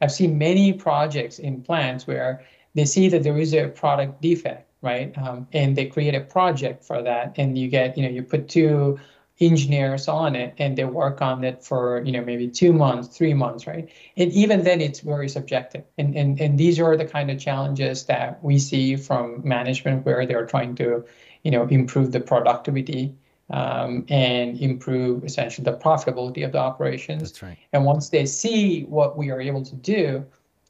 I've 0.00 0.12
seen 0.12 0.36
many 0.36 0.72
projects 0.72 1.38
in 1.38 1.62
plants 1.62 2.06
where 2.06 2.44
they 2.74 2.84
see 2.84 3.08
that 3.08 3.22
there 3.22 3.38
is 3.38 3.54
a 3.54 3.68
product 3.68 4.20
defect, 4.20 4.68
right? 4.82 5.16
Um, 5.16 5.46
and 5.52 5.76
they 5.76 5.86
create 5.86 6.14
a 6.14 6.20
project 6.20 6.84
for 6.84 7.02
that, 7.02 7.34
and 7.36 7.56
you 7.56 7.68
get 7.68 7.96
you 7.96 8.02
know 8.02 8.10
you 8.10 8.22
put 8.22 8.48
two 8.48 8.98
engineers 9.40 10.06
on 10.06 10.36
it 10.36 10.52
and 10.58 10.76
they 10.76 10.84
work 10.84 11.22
on 11.22 11.44
it 11.44 11.64
for 11.64 12.02
you 12.04 12.12
know 12.12 12.22
maybe 12.22 12.46
two 12.46 12.74
months 12.74 13.08
three 13.16 13.32
months 13.32 13.66
right 13.66 13.88
and 14.18 14.30
even 14.32 14.62
then 14.64 14.82
it's 14.82 15.00
very 15.00 15.30
subjective 15.30 15.82
and 15.96 16.14
and, 16.14 16.38
and 16.38 16.58
these 16.58 16.78
are 16.78 16.94
the 16.94 17.06
kind 17.06 17.30
of 17.30 17.38
challenges 17.38 18.04
that 18.04 18.42
we 18.44 18.58
see 18.58 18.96
from 18.96 19.40
management 19.42 20.04
where 20.04 20.26
they're 20.26 20.44
trying 20.44 20.74
to 20.74 21.02
you 21.42 21.50
know, 21.50 21.66
improve 21.68 22.12
the 22.12 22.20
productivity 22.20 23.14
um, 23.50 24.04
and 24.08 24.60
improve 24.60 25.24
essentially 25.24 25.64
the 25.64 25.76
profitability 25.76 26.44
of 26.44 26.52
the 26.52 26.58
operations. 26.58 27.22
That's 27.22 27.42
right. 27.42 27.58
And 27.72 27.84
once 27.84 28.08
they 28.10 28.26
see 28.26 28.84
what 28.84 29.16
we 29.16 29.30
are 29.30 29.40
able 29.40 29.64
to 29.64 29.74
do, 29.74 30.24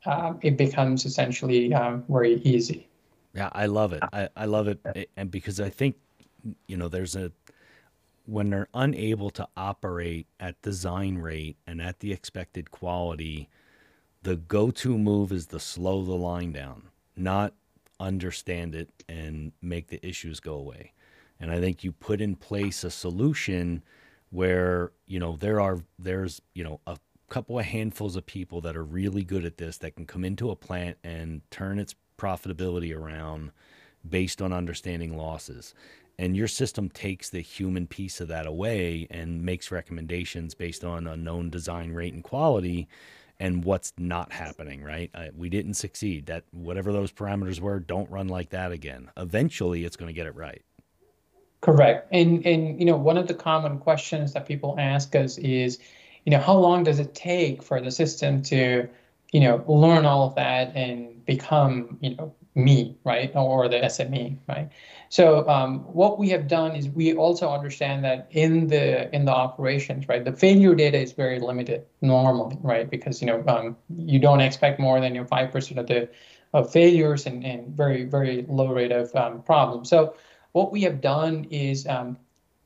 um, 0.06 0.38
it 0.42 0.56
becomes 0.56 1.04
essentially 1.04 1.74
um, 1.74 2.04
very 2.09 2.40
easy. 2.42 2.88
Yeah, 3.35 3.50
I 3.52 3.66
love 3.66 3.92
it. 3.92 4.02
I, 4.12 4.28
I 4.37 4.46
love 4.46 4.66
it. 4.68 5.11
And 5.16 5.30
because 5.30 5.61
I 5.61 5.68
think, 5.68 5.96
you 6.66 6.76
know, 6.76 6.88
there's 6.88 7.14
a, 7.14 7.30
when 8.26 8.50
they're 8.50 8.68
unable 8.74 9.30
to 9.30 9.46
operate 9.56 10.26
at 10.38 10.61
design 10.62 11.18
rate 11.18 11.56
and 11.66 11.83
at 11.83 12.00
the 12.00 12.12
expected 12.12 12.70
quality, 12.70 13.48
the 14.22 14.37
go 14.37 14.70
to 14.70 14.96
move 14.96 15.33
is 15.33 15.46
to 15.46 15.61
slow 15.61 16.02
the 16.04 16.14
line 16.14 16.52
down, 16.52 16.88
not 17.16 17.54
understand 18.00 18.74
it 18.74 18.90
and 19.08 19.52
make 19.62 19.88
the 19.88 20.04
issues 20.06 20.40
go 20.40 20.54
away. 20.54 20.92
And 21.38 21.50
I 21.50 21.60
think 21.60 21.84
you 21.84 21.92
put 21.92 22.20
in 22.20 22.34
place 22.36 22.82
a 22.82 22.90
solution 22.90 23.82
where, 24.30 24.92
you 25.06 25.18
know, 25.18 25.36
there 25.36 25.60
are, 25.60 25.80
there's, 25.98 26.40
you 26.54 26.64
know, 26.64 26.80
a 26.86 26.98
couple 27.28 27.58
of 27.58 27.64
handfuls 27.64 28.16
of 28.16 28.26
people 28.26 28.60
that 28.60 28.76
are 28.76 28.84
really 28.84 29.22
good 29.22 29.44
at 29.44 29.56
this 29.56 29.78
that 29.78 29.96
can 29.96 30.06
come 30.06 30.24
into 30.24 30.50
a 30.50 30.56
plant 30.56 30.98
and 31.04 31.42
turn 31.50 31.78
its 31.78 31.94
profitability 32.18 32.94
around 32.96 33.52
based 34.08 34.42
on 34.42 34.52
understanding 34.52 35.16
losses. 35.16 35.74
And 36.18 36.36
your 36.36 36.48
system 36.48 36.90
takes 36.90 37.30
the 37.30 37.40
human 37.40 37.86
piece 37.86 38.20
of 38.20 38.28
that 38.28 38.46
away 38.46 39.06
and 39.10 39.42
makes 39.42 39.70
recommendations 39.70 40.54
based 40.54 40.84
on 40.84 41.06
a 41.06 41.16
known 41.16 41.48
design 41.48 41.92
rate 41.92 42.12
and 42.12 42.22
quality 42.22 42.88
and 43.40 43.64
what's 43.64 43.92
not 43.98 44.33
happening, 44.33 44.85
right? 44.85 45.11
Uh, 45.14 45.29
we 45.37 45.48
didn't 45.48 45.74
succeed. 45.74 46.26
That 46.26 46.44
whatever 46.53 46.92
those 46.92 47.11
parameters 47.11 47.59
were, 47.59 47.81
don't 47.81 48.09
run 48.11 48.29
like 48.29 48.50
that 48.50 48.70
again. 48.70 49.11
Eventually, 49.16 49.85
it's 49.85 49.96
going 49.96 50.09
to 50.09 50.12
get 50.12 50.26
it 50.26 50.37
right. 50.37 50.62
Correct. 51.62 52.09
And 52.12 52.46
and 52.46 52.79
you 52.79 52.87
know, 52.87 52.96
one 52.96 53.16
of 53.16 53.26
the 53.26 53.35
common 53.35 53.79
questions 53.79 54.35
that 54.35 54.46
people 54.46 54.76
ask 54.79 55.16
us 55.16 55.38
is, 55.38 55.79
you 56.24 56.31
know, 56.31 56.38
how 56.38 56.55
long 56.55 56.85
does 56.85 57.00
it 57.00 57.14
take 57.14 57.62
for 57.62 57.81
the 57.81 57.90
system 57.90 58.42
to, 58.44 58.88
you 59.33 59.40
know, 59.40 59.64
learn 59.66 60.05
all 60.05 60.26
of 60.26 60.35
that 60.37 60.76
and 60.76 61.24
become, 61.24 61.98
you 62.00 62.14
know, 62.16 62.35
me, 62.55 62.96
right, 63.05 63.31
or 63.35 63.68
the 63.68 63.79
SME, 63.79 64.37
right? 64.48 64.70
So 65.10 65.46
um, 65.48 65.80
what 65.92 66.20
we 66.20 66.28
have 66.28 66.46
done 66.46 66.76
is 66.76 66.88
we 66.88 67.14
also 67.14 67.50
understand 67.50 68.04
that 68.04 68.28
in 68.30 68.68
the 68.68 69.12
in 69.12 69.24
the 69.24 69.32
operations, 69.32 70.08
right, 70.08 70.24
the 70.24 70.32
failure 70.32 70.72
data 70.74 70.98
is 70.98 71.12
very 71.12 71.40
limited 71.40 71.84
normally, 72.00 72.56
right, 72.62 72.88
because 72.88 73.20
you 73.20 73.26
know 73.26 73.44
um, 73.48 73.76
you 73.88 74.20
don't 74.20 74.40
expect 74.40 74.78
more 74.78 75.00
than 75.00 75.16
you 75.16 75.20
know 75.20 75.26
five 75.26 75.50
percent 75.50 75.80
of 75.80 75.88
the 75.88 76.08
of 76.54 76.70
failures 76.72 77.26
and, 77.26 77.44
and 77.44 77.76
very 77.76 78.04
very 78.04 78.46
low 78.48 78.68
rate 78.72 78.92
of 78.92 79.14
um, 79.16 79.42
problems. 79.42 79.90
So 79.90 80.14
what 80.52 80.70
we 80.70 80.82
have 80.82 81.00
done 81.00 81.44
is 81.50 81.88
um, 81.88 82.16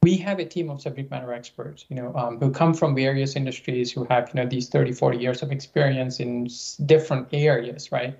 we 0.02 0.18
have 0.18 0.38
a 0.38 0.44
team 0.44 0.68
of 0.68 0.82
subject 0.82 1.10
matter 1.10 1.32
experts, 1.32 1.86
you 1.88 1.96
know, 1.96 2.14
um, 2.14 2.38
who 2.38 2.50
come 2.50 2.74
from 2.74 2.94
various 2.94 3.36
industries, 3.36 3.90
who 3.90 4.04
have, 4.10 4.28
you 4.34 4.42
know, 4.42 4.46
these 4.46 4.68
30, 4.68 4.92
40 4.92 5.16
years 5.16 5.42
of 5.42 5.50
experience 5.50 6.20
in 6.20 6.46
different 6.84 7.28
areas, 7.32 7.90
right? 7.90 8.18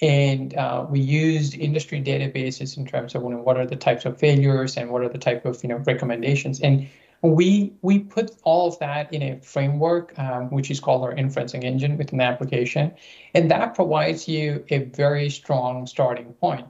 And 0.00 0.54
uh, 0.54 0.86
we 0.88 1.00
used 1.00 1.54
industry 1.54 2.00
databases 2.00 2.76
in 2.76 2.86
terms 2.86 3.14
of 3.14 3.22
you 3.22 3.30
know, 3.30 3.38
what 3.38 3.56
are 3.56 3.66
the 3.66 3.76
types 3.76 4.04
of 4.04 4.18
failures 4.18 4.76
and 4.76 4.90
what 4.90 5.02
are 5.02 5.08
the 5.08 5.18
type 5.18 5.44
of, 5.44 5.62
you 5.62 5.68
know, 5.68 5.78
recommendations. 5.78 6.60
And 6.60 6.88
we 7.22 7.72
we 7.82 7.98
put 7.98 8.30
all 8.44 8.68
of 8.68 8.78
that 8.78 9.12
in 9.12 9.22
a 9.22 9.40
framework, 9.40 10.16
um, 10.18 10.50
which 10.50 10.70
is 10.70 10.78
called 10.78 11.02
our 11.02 11.14
inferencing 11.14 11.64
engine 11.64 11.96
within 11.96 12.18
the 12.18 12.24
application, 12.24 12.94
and 13.34 13.50
that 13.50 13.74
provides 13.74 14.28
you 14.28 14.64
a 14.68 14.84
very 14.84 15.30
strong 15.30 15.86
starting 15.86 16.32
point. 16.34 16.66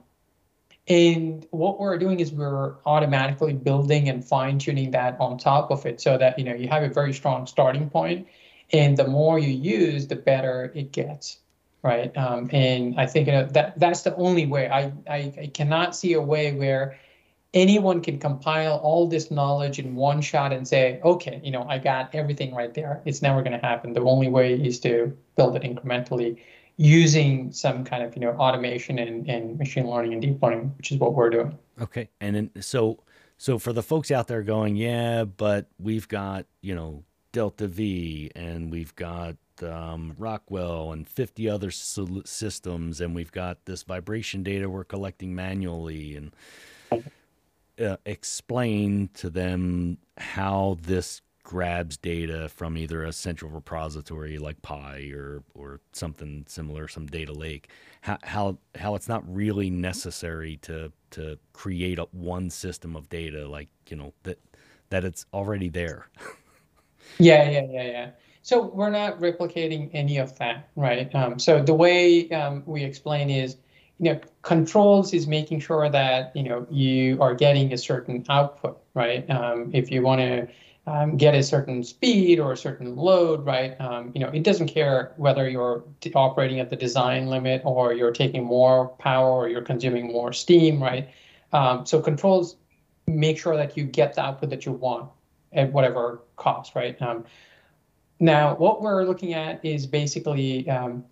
And 0.88 1.47
what 1.51 1.79
we're 1.79 1.99
doing 1.99 2.21
is 2.21 2.33
we're 2.33 2.77
automatically 2.87 3.53
building 3.53 4.09
and 4.09 4.25
fine 4.25 4.59
tuning 4.59 4.93
that 4.93 5.21
on 5.21 5.37
top 5.37 5.71
of 5.71 5.85
it 5.85 6.01
so 6.01 6.17
that 6.17 6.38
you 6.38 6.47
know 6.47 6.55
you 6.55 6.69
have 6.69 6.83
a 6.83 6.88
very 6.88 7.12
strong 7.12 7.47
starting 7.47 7.91
point, 7.91 8.27
and 8.73 8.97
the 8.97 9.07
more 9.07 9.38
you 9.38 9.51
use, 9.51 10.07
the 10.07 10.17
better 10.17 10.73
it 10.75 10.93
gets, 10.93 11.41
right? 11.88 12.11
Um, 12.16 12.51
and 12.53 13.01
I 13.01 13.07
think 13.07 13.27
you 13.27 13.33
know, 13.37 13.46
that 13.57 13.79
that's 13.79 14.03
the 14.03 14.14
only 14.16 14.46
way. 14.55 14.64
I, 14.68 14.92
I 15.18 15.20
I 15.44 15.46
cannot 15.59 15.96
see 15.96 16.12
a 16.12 16.20
way 16.33 16.53
where 16.53 16.85
anyone 17.55 18.03
can 18.03 18.18
compile 18.18 18.77
all 18.77 19.09
this 19.09 19.31
knowledge 19.31 19.79
in 19.79 19.94
one 19.94 20.20
shot 20.20 20.53
and 20.53 20.68
say, 20.68 21.01
okay, 21.03 21.40
you 21.42 21.51
know, 21.51 21.64
I 21.74 21.79
got 21.79 22.14
everything 22.14 22.55
right 22.55 22.72
there. 22.74 23.01
It's 23.05 23.22
never 23.22 23.42
going 23.42 23.59
to 23.59 23.66
happen. 23.66 23.94
The 23.94 24.03
only 24.03 24.29
way 24.29 24.55
is 24.55 24.81
to 24.81 25.16
build 25.37 25.57
it 25.57 25.62
incrementally 25.62 26.38
using 26.77 27.51
some 27.51 27.85
kind 27.85 28.03
of, 28.03 28.14
you 28.14 28.20
know, 28.20 28.33
automation 28.33 28.98
and, 28.98 29.29
and 29.29 29.59
machine 29.59 29.88
learning 29.88 30.12
and 30.12 30.22
deep 30.22 30.42
learning, 30.42 30.74
which 30.77 30.92
is 30.92 30.98
what 30.98 31.14
we're 31.14 31.31
doing. 31.31 31.59
Okay. 31.81 32.09
And 32.20 32.37
then, 32.37 32.51
so, 32.61 32.98
so 33.38 33.59
for 33.59 33.72
the 33.72 33.83
folks 33.83 34.11
out 34.11 34.29
there 34.29 34.42
going, 34.42 34.77
yeah, 34.77 35.24
but 35.24 35.66
we've 35.79 36.07
got, 36.07 36.44
you 36.61 36.74
know, 36.74 37.03
DeltaV 37.33 38.31
and 38.37 38.70
we've 38.70 38.94
got 38.94 39.37
um, 39.62 40.14
Rockwell 40.18 40.92
and 40.92 41.09
50 41.09 41.49
other 41.49 41.71
sol- 41.71 42.23
systems, 42.25 43.01
and 43.01 43.14
we've 43.14 43.33
got 43.33 43.64
this 43.66 43.83
vibration 43.85 44.42
data 44.42 44.68
we're 44.71 44.85
collecting 44.85 45.35
manually, 45.35 46.16
and 46.16 46.33
uh, 47.81 47.97
explain 48.07 49.11
to 49.14 49.31
them 49.31 49.99
how 50.18 50.79
this 50.83 51.23
grabs 51.44 51.97
data 51.97 52.49
from 52.51 52.77
either 52.77 53.05
a 53.05 53.12
central 53.12 53.51
repository 53.51 54.38
like 54.38 54.61
PI 54.62 55.11
or 55.14 55.42
or 55.55 55.81
something 55.92 56.44
similar, 56.49 56.88
some 56.88 57.07
data 57.07 57.33
lake. 57.33 57.71
How 58.03 58.18
how 58.25 58.59
how 58.77 58.94
it's 58.97 59.09
not 59.09 59.23
really 59.35 59.71
necessary 59.71 60.59
to 60.62 60.92
to 61.12 61.38
create 61.53 61.99
a, 61.99 62.05
one 62.12 62.51
system 62.51 62.97
of 62.97 63.09
data, 63.09 63.49
like 63.49 63.68
you 63.88 63.97
know 63.97 64.14
that 64.25 64.38
that 64.90 65.05
it's 65.05 65.27
already 65.35 65.68
there. 65.68 66.09
yeah, 67.18 67.51
yeah, 67.51 67.66
yeah, 67.71 67.85
yeah. 67.85 68.11
So 68.48 68.62
we're 68.62 68.88
not 68.88 69.20
replicating 69.20 69.90
any 69.92 70.16
of 70.16 70.38
that, 70.38 70.70
right? 70.74 71.14
Um, 71.14 71.38
so 71.38 71.62
the 71.62 71.74
way 71.74 72.30
um, 72.30 72.62
we 72.64 72.82
explain 72.82 73.28
is 73.28 73.58
you 73.98 74.14
know, 74.14 74.20
controls 74.40 75.12
is 75.12 75.26
making 75.26 75.61
sure 75.61 75.90
that 75.90 76.34
you 76.34 76.44
know 76.44 76.66
you 76.70 77.20
are 77.20 77.34
getting 77.34 77.74
a 77.74 77.76
certain 77.76 78.24
output, 78.30 78.80
right? 78.94 79.28
Um, 79.28 79.70
if 79.74 79.90
you 79.90 80.00
want 80.00 80.22
to 80.22 80.48
um, 80.87 81.18
get 81.18 81.34
a 81.34 81.42
certain 81.42 81.84
speed 81.84 82.40
or 82.40 82.52
a 82.52 82.56
certain 82.56 82.96
load, 82.96 83.44
right? 83.44 83.78
Um, 83.82 84.12
you 84.14 84.20
know, 84.22 84.28
it 84.28 84.44
doesn't 84.44 84.68
care 84.68 85.12
whether 85.18 85.46
you're 85.46 85.84
operating 86.14 86.58
at 86.58 86.70
the 86.70 86.76
design 86.76 87.26
limit 87.26 87.61
or 87.66 87.92
you're 87.92 88.12
taking 88.12 88.44
more 88.44 88.88
power 88.98 89.30
or 89.30 89.50
you're 89.50 89.61
consuming 89.61 90.11
more 90.11 90.32
steam, 90.32 90.82
right? 90.82 91.11
Um, 91.52 91.84
so 91.84 92.00
controls 92.00 92.56
make 93.06 93.38
sure 93.38 93.58
that 93.58 93.76
you 93.76 93.84
get 93.84 94.14
the 94.14 94.22
output 94.22 94.48
that 94.48 94.64
you 94.64 94.72
want 94.72 95.11
at 95.52 95.70
whatever 95.70 96.22
cost, 96.37 96.74
right? 96.74 96.96
Um, 97.02 97.26
now, 98.20 98.57
what 98.57 98.83
we're 98.83 99.04
looking 99.04 99.35
at 99.35 99.64
is 99.64 99.87
basically, 99.87 100.68
um, 100.68 101.04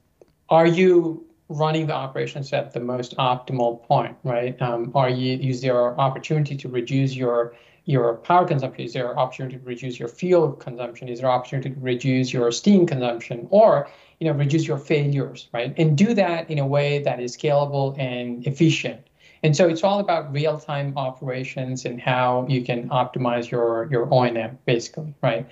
are 0.48 0.66
you 0.66 1.26
running 1.48 1.86
the 1.86 1.94
operations 1.94 2.52
at 2.52 2.72
the 2.72 2.80
most 2.80 3.16
optimal 3.16 3.82
point, 3.84 4.16
right? 4.24 4.60
Um, 4.60 4.90
are 4.94 5.08
you 5.08 5.38
is 5.38 5.62
there 5.62 5.98
opportunity 6.00 6.56
to 6.56 6.68
reduce 6.68 7.14
your 7.14 7.54
your 7.84 8.16
power 8.16 8.46
consumption? 8.46 8.84
Is 8.84 8.92
there 8.94 9.16
opportunity 9.16 9.58
to 9.58 9.64
reduce 9.64 9.98
your 9.98 10.08
fuel 10.08 10.52
consumption? 10.52 11.08
Is 11.08 11.20
there 11.20 11.30
opportunity 11.30 11.70
to 11.70 11.80
reduce 11.80 12.32
your 12.32 12.50
steam 12.50 12.86
consumption, 12.86 13.46
or 13.50 13.88
you 14.18 14.26
know 14.26 14.32
reduce 14.32 14.66
your 14.66 14.78
failures, 14.78 15.48
right? 15.52 15.72
And 15.76 15.96
do 15.96 16.14
that 16.14 16.50
in 16.50 16.58
a 16.58 16.66
way 16.66 17.00
that 17.04 17.20
is 17.20 17.36
scalable 17.36 17.96
and 17.98 18.44
efficient. 18.46 19.06
And 19.42 19.56
so 19.56 19.68
it's 19.68 19.84
all 19.84 20.00
about 20.00 20.32
real-time 20.32 20.94
operations 20.96 21.84
and 21.84 22.00
how 22.00 22.46
you 22.48 22.64
can 22.64 22.88
optimize 22.88 23.48
your 23.50 23.88
your 23.92 24.12
O&M, 24.12 24.58
basically, 24.64 25.14
right? 25.22 25.46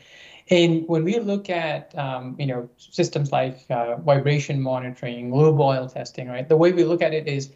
And 0.50 0.86
when 0.86 1.04
we 1.04 1.18
look 1.18 1.48
at 1.48 1.96
um, 1.96 2.36
you 2.38 2.46
know 2.46 2.68
systems 2.76 3.32
like 3.32 3.64
uh, 3.70 3.96
vibration 3.96 4.60
monitoring, 4.60 5.34
lube 5.34 5.60
oil 5.60 5.88
testing, 5.88 6.28
right? 6.28 6.48
The 6.48 6.56
way 6.56 6.72
we 6.72 6.84
look 6.84 7.02
at 7.02 7.14
it 7.14 7.26
is 7.26 7.50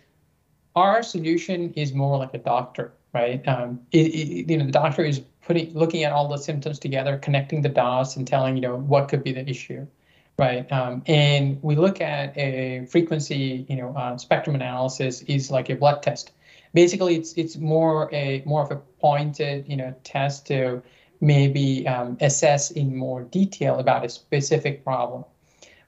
our 0.75 1.03
solution 1.03 1.73
is 1.75 1.93
more 1.93 2.19
like 2.19 2.35
a 2.35 2.39
doctor, 2.39 2.93
right? 3.13 3.47
Um, 3.47 3.81
it, 3.93 4.07
it, 4.07 4.51
you 4.51 4.57
know, 4.57 4.65
the 4.65 4.73
doctor 4.73 5.05
is 5.05 5.21
putting 5.43 5.73
looking 5.75 6.05
at 6.05 6.13
all 6.13 6.29
the 6.29 6.39
symptoms 6.39 6.79
together, 6.79 7.19
connecting 7.19 7.63
the 7.63 7.69
dots, 7.69 8.17
and 8.17 8.27
telling 8.27 8.55
you 8.57 8.63
know 8.63 8.77
what 8.77 9.09
could 9.09 9.23
be 9.23 9.33
the 9.33 9.49
issue, 9.49 9.87
right? 10.39 10.71
Um, 10.73 11.03
and 11.07 11.63
we 11.63 11.77
look 11.77 12.01
at 12.01 12.37
a 12.39 12.87
frequency, 12.87 13.67
you 13.69 13.77
know, 13.77 13.95
uh, 13.97 14.17
spectrum 14.17 14.55
analysis 14.57 15.23
is 15.23 15.51
like 15.51 15.69
a 15.69 15.75
blood 15.75 16.03
test. 16.03 16.33
Basically, 16.73 17.17
it's 17.17 17.33
it's 17.35 17.57
more 17.57 18.09
a 18.15 18.43
more 18.47 18.63
of 18.63 18.71
a 18.71 18.77
pointed, 19.01 19.69
you 19.69 19.77
know, 19.77 19.95
test 20.05 20.47
to 20.47 20.83
maybe 21.21 21.87
um, 21.87 22.17
assess 22.21 22.71
in 22.71 22.97
more 22.97 23.23
detail 23.23 23.79
about 23.79 24.05
a 24.05 24.09
specific 24.09 24.85
problem. 24.85 25.25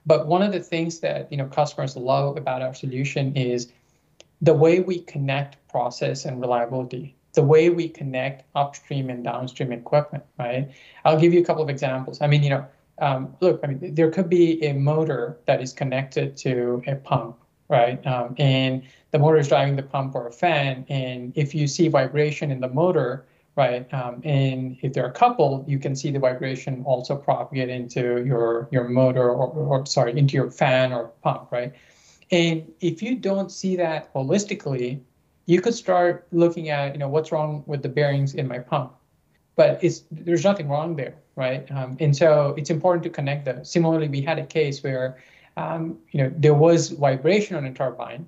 But 0.05 0.27
one 0.27 0.41
of 0.41 0.51
the 0.51 0.59
things 0.59 0.99
that 1.01 1.31
you 1.31 1.37
know 1.37 1.45
customers 1.45 1.95
love 1.95 2.37
about 2.37 2.61
our 2.61 2.73
solution 2.73 3.35
is 3.35 3.71
the 4.41 4.53
way 4.53 4.79
we 4.79 4.99
connect 4.99 5.57
process 5.69 6.25
and 6.25 6.41
reliability, 6.41 7.15
the 7.33 7.43
way 7.43 7.69
we 7.69 7.87
connect 7.87 8.43
upstream 8.55 9.09
and 9.09 9.23
downstream 9.23 9.71
equipment. 9.71 10.23
Right? 10.39 10.71
I'll 11.05 11.19
give 11.19 11.33
you 11.33 11.41
a 11.41 11.45
couple 11.45 11.63
of 11.63 11.69
examples. 11.69 12.21
I 12.21 12.27
mean, 12.27 12.43
you 12.43 12.49
know, 12.49 12.65
um, 12.99 13.35
look, 13.41 13.61
I 13.63 13.67
mean, 13.67 13.95
there 13.95 14.11
could 14.11 14.29
be 14.29 14.63
a 14.63 14.73
motor 14.73 15.37
that 15.45 15.61
is 15.61 15.73
connected 15.73 16.37
to 16.37 16.83
a 16.87 16.95
pump, 16.95 17.37
right? 17.69 18.05
Um, 18.05 18.35
and 18.37 18.83
the 19.11 19.19
motor 19.19 19.37
is 19.37 19.47
driving 19.47 19.75
the 19.75 19.83
pump 19.83 20.13
or 20.13 20.27
a 20.27 20.31
fan, 20.31 20.85
and 20.89 21.33
if 21.35 21.55
you 21.55 21.67
see 21.67 21.87
vibration 21.87 22.51
in 22.51 22.59
the 22.59 22.69
motor, 22.69 23.25
right? 23.55 23.91
Um, 23.93 24.21
and 24.23 24.77
if 24.81 24.93
they're 24.93 25.11
coupled, 25.11 25.67
you 25.67 25.77
can 25.79 25.95
see 25.95 26.11
the 26.11 26.19
vibration 26.19 26.83
also 26.85 27.15
propagate 27.15 27.69
into 27.69 28.23
your 28.25 28.69
your 28.71 28.87
motor 28.87 29.29
or, 29.29 29.47
or 29.47 29.85
sorry, 29.85 30.17
into 30.17 30.35
your 30.35 30.49
fan 30.49 30.93
or 30.93 31.09
pump, 31.23 31.51
right? 31.51 31.73
And 32.31 32.71
if 32.79 33.01
you 33.01 33.15
don't 33.15 33.51
see 33.51 33.75
that 33.75 34.13
holistically, 34.13 35.01
you 35.45 35.61
could 35.61 35.73
start 35.73 36.27
looking 36.31 36.69
at, 36.69 36.93
you 36.93 36.99
know, 36.99 37.09
what's 37.09 37.31
wrong 37.31 37.63
with 37.65 37.81
the 37.83 37.89
bearings 37.89 38.35
in 38.35 38.47
my 38.47 38.59
pump. 38.59 38.93
But 39.57 39.83
it's 39.83 40.03
there's 40.11 40.45
nothing 40.45 40.69
wrong 40.69 40.95
there, 40.95 41.15
right? 41.35 41.69
Um, 41.71 41.97
and 41.99 42.15
so 42.15 42.55
it's 42.57 42.69
important 42.69 43.03
to 43.03 43.09
connect 43.09 43.45
those. 43.45 43.69
Similarly, 43.69 44.07
we 44.07 44.21
had 44.21 44.39
a 44.39 44.45
case 44.45 44.81
where, 44.81 45.17
um, 45.57 45.97
you 46.11 46.23
know, 46.23 46.31
there 46.37 46.53
was 46.53 46.91
vibration 46.91 47.57
on 47.57 47.65
a 47.65 47.73
turbine, 47.73 48.25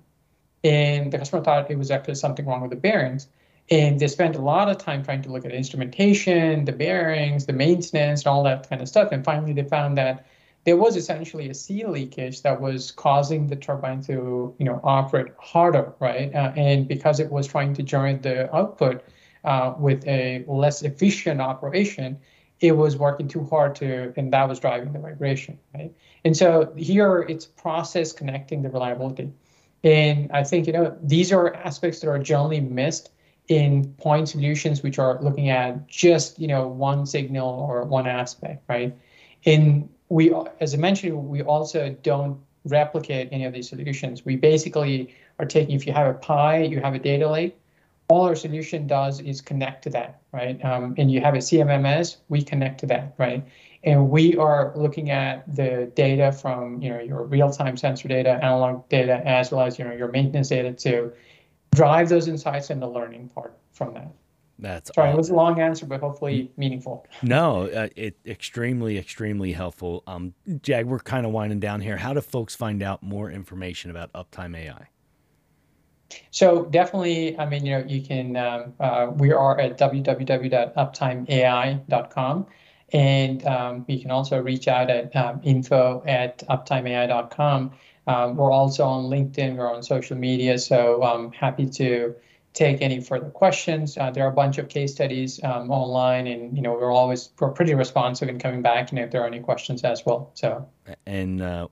and 0.66 1.12
the 1.12 1.18
customer 1.18 1.42
thought 1.42 1.72
it 1.72 1.78
was 1.78 1.92
actually 1.92 2.16
something 2.16 2.46
wrong 2.46 2.62
with 2.62 2.72
the 2.72 2.76
bearings 2.78 3.30
and 3.71 3.99
they 3.99 4.08
spent 4.08 4.36
a 4.36 4.41
lot 4.41 4.69
of 4.69 4.78
time 4.78 5.04
trying 5.04 5.21
to 5.21 5.32
look 5.32 5.45
at 5.45 5.52
instrumentation, 5.52 6.65
the 6.65 6.71
bearings, 6.71 7.45
the 7.45 7.54
maintenance, 7.54 8.21
and 8.21 8.28
all 8.28 8.43
that 8.43 8.69
kind 8.69 8.82
of 8.82 8.88
stuff. 8.88 9.12
And 9.12 9.23
finally, 9.23 9.54
they 9.54 9.63
found 9.63 9.97
that 9.97 10.26
there 10.65 10.78
was 10.78 10.95
essentially 10.95 11.49
a 11.49 11.54
seal 11.54 11.91
leakage 11.91 12.41
that 12.41 12.60
was 12.60 12.91
causing 12.91 13.47
the 13.47 13.56
turbine 13.56 14.02
to, 14.04 14.54
you 14.58 14.65
know, 14.65 14.80
operate 14.84 15.28
harder, 15.39 15.93
right? 15.99 16.34
Uh, 16.34 16.52
and 16.56 16.88
because 16.88 17.19
it 17.19 17.32
was 17.32 17.47
trying 17.47 17.73
to 17.73 17.84
generate 17.84 18.21
the 18.21 18.54
output 18.56 19.04
uh, 19.43 19.73
with 19.78 20.06
a 20.08 20.45
less 20.47 20.82
efficient 20.84 21.41
operation, 21.41 22.17
it 22.60 22.71
was 22.71 22.95
working 22.95 23.28
too 23.28 23.43
hard 23.45 23.76
to, 23.76 24.13
and 24.15 24.32
that 24.32 24.47
was 24.47 24.60
driving 24.60 24.93
the 24.93 24.99
vibration, 24.99 25.60
right? 25.73 25.93
And 26.23 26.36
so 26.36 26.71
here 26.78 27.21
it's 27.28 27.45
process 27.45 28.13
connecting 28.13 28.62
the 28.62 28.69
reliability. 28.69 29.34
And 29.84 30.32
I 30.32 30.45
think, 30.45 30.67
you 30.67 30.73
know, 30.73 30.97
these 31.04 31.34
are 31.34 31.54
aspects 31.56 31.99
that 31.99 32.10
are 32.10 32.19
generally 32.19 32.62
missed 32.62 33.10
in 33.48 33.94
point 33.96 34.30
solutions 34.30 34.84
which 34.84 35.00
are 35.00 35.22
looking 35.22 35.50
at 35.50 35.88
just 35.88 36.40
you 36.40 36.48
know 36.48 36.68
one 36.68 37.06
signal 37.06 37.50
or 37.50 37.84
one 37.84 38.08
aspect 38.08 38.64
right? 38.70 38.96
In 39.44 39.90
we 40.10 40.34
as 40.60 40.74
i 40.74 40.78
mentioned 40.78 41.28
we 41.28 41.42
also 41.42 41.90
don't 42.04 42.40
replicate 42.66 43.28
any 43.32 43.44
of 43.46 43.54
these 43.54 43.68
solutions. 43.68 44.24
We 44.24 44.38
basically 44.38 45.14
are 45.40 45.46
taking 45.46 45.76
if 45.76 45.86
you 45.86 45.94
have 45.94 46.08
a 46.08 46.18
PI 46.18 46.64
you 46.64 46.80
have 46.80 46.96
a 46.96 47.00
data 47.00 47.30
lake 47.30 47.58
all 48.10 48.26
our 48.26 48.36
solution 48.36 48.86
does 48.86 49.20
is 49.22 49.42
connect 49.42 49.84
to 49.84 49.90
that 49.90 50.22
right? 50.32 50.64
Um, 50.64 50.96
and 50.98 51.12
you 51.12 51.22
have 51.22 51.36
a 51.36 51.40
CMMS 51.40 52.18
we 52.30 52.42
connect 52.42 52.80
to 52.82 52.86
that 52.88 53.16
right? 53.18 53.44
And 53.84 54.10
we 54.10 54.38
are 54.38 54.72
looking 54.76 55.10
at 55.10 55.44
the 55.54 55.92
data 55.96 56.32
from 56.32 56.82
you 56.82 56.90
know 56.90 57.00
your 57.00 57.24
real-time 57.24 57.76
sensor 57.76 58.08
data 58.08 58.40
analog 58.42 58.88
data 58.90 59.22
as 59.26 59.52
well 59.52 59.66
as 59.66 59.78
you 59.78 59.86
know 59.86 59.94
your 59.94 60.10
maintenance 60.10 60.50
data 60.50 60.72
to 60.72 61.12
drive 61.74 62.10
those 62.10 62.28
insights 62.28 62.70
and 62.70 62.82
the 62.82 62.88
learning 62.88 63.30
part 63.30 63.58
from 63.74 63.94
that. 63.94 64.12
That's 64.60 64.94
sorry, 64.94 65.10
awesome. 65.10 65.16
it 65.16 65.18
was 65.18 65.30
a 65.30 65.36
long 65.36 65.60
answer, 65.60 65.86
but 65.86 66.00
hopefully 66.00 66.52
meaningful. 66.58 67.06
No, 67.22 67.68
uh, 67.68 67.90
it 67.96 68.18
extremely, 68.26 68.98
extremely 68.98 69.52
helpful. 69.52 70.04
Um, 70.08 70.34
Jag, 70.62 70.86
we're 70.86 71.00
kind 71.00 71.26
of 71.26 71.32
winding 71.32 71.60
down 71.60 71.82
here. 71.82 71.98
How 71.98 72.14
do 72.14 72.22
folks 72.22 72.56
find 72.56 72.84
out 72.84 73.04
more 73.04 73.32
information 73.32 73.92
about 73.92 74.14
Uptime 74.14 74.56
AI? 74.56 74.88
So 76.32 76.66
definitely, 76.66 77.38
I 77.40 77.46
mean, 77.46 77.66
you 77.66 77.80
know, 77.80 77.86
you 77.88 78.02
can. 78.02 78.36
Um, 78.38 78.74
uh, 78.80 79.12
we 79.16 79.34
are 79.34 79.60
at 79.60 79.80
www.uptimeai.com, 79.80 82.46
and 82.94 83.48
um, 83.48 83.86
you 83.88 84.00
can 84.00 84.12
also 84.12 84.40
reach 84.42 84.68
out 84.68 84.92
at 84.92 85.16
um, 85.16 85.42
info 85.44 86.04
at 86.06 86.48
uptimeai.com. 86.48 87.72
Um, 88.08 88.36
we're 88.36 88.52
also 88.52 88.84
on 88.84 89.06
LinkedIn, 89.06 89.56
we're 89.56 89.74
on 89.74 89.84
social 89.84 90.18
media, 90.18 90.58
so 90.58 91.04
I'm 91.04 91.32
happy 91.32 91.68
to 91.68 92.16
take 92.54 92.82
any 92.82 93.00
further 93.02 93.30
questions. 93.30 93.98
Uh, 93.98 94.12
there 94.12 94.26
are 94.26 94.30
a 94.30 94.34
bunch 94.34 94.58
of 94.58 94.70
case 94.70 94.94
studies 94.94 95.39
um, 95.44 95.72
online, 95.72 96.28
and 96.28 96.56
you 96.56 96.62
know 96.62 96.74
we're 96.74 96.92
always 96.92 97.30
we're 97.39 97.52
pretty 97.52 97.74
responsive 97.74 98.30
in 98.30 98.39
coming 98.39 98.62
back, 98.62 98.92
and 98.92 99.00
if 99.00 99.12
there 99.12 99.24
are 99.24 99.28
any 99.28 99.39
questions 99.39 99.84
as 99.84 100.06
well. 100.06 100.32
So. 100.36 100.68
And 101.06 101.42
uh, 101.42 101.68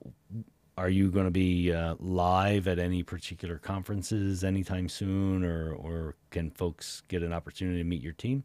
are 0.76 0.88
you 0.88 1.10
going 1.10 1.26
to 1.26 1.30
be 1.30 1.72
uh, 1.72 1.96
live 1.98 2.66
at 2.66 2.78
any 2.78 3.02
particular 3.02 3.58
conferences 3.58 4.42
anytime 4.42 4.88
soon, 4.88 5.44
or 5.44 5.72
or 5.72 6.16
can 6.30 6.50
folks 6.50 7.02
get 7.08 7.22
an 7.22 7.32
opportunity 7.32 7.78
to 7.78 7.84
meet 7.84 8.02
your 8.02 8.14
team? 8.14 8.44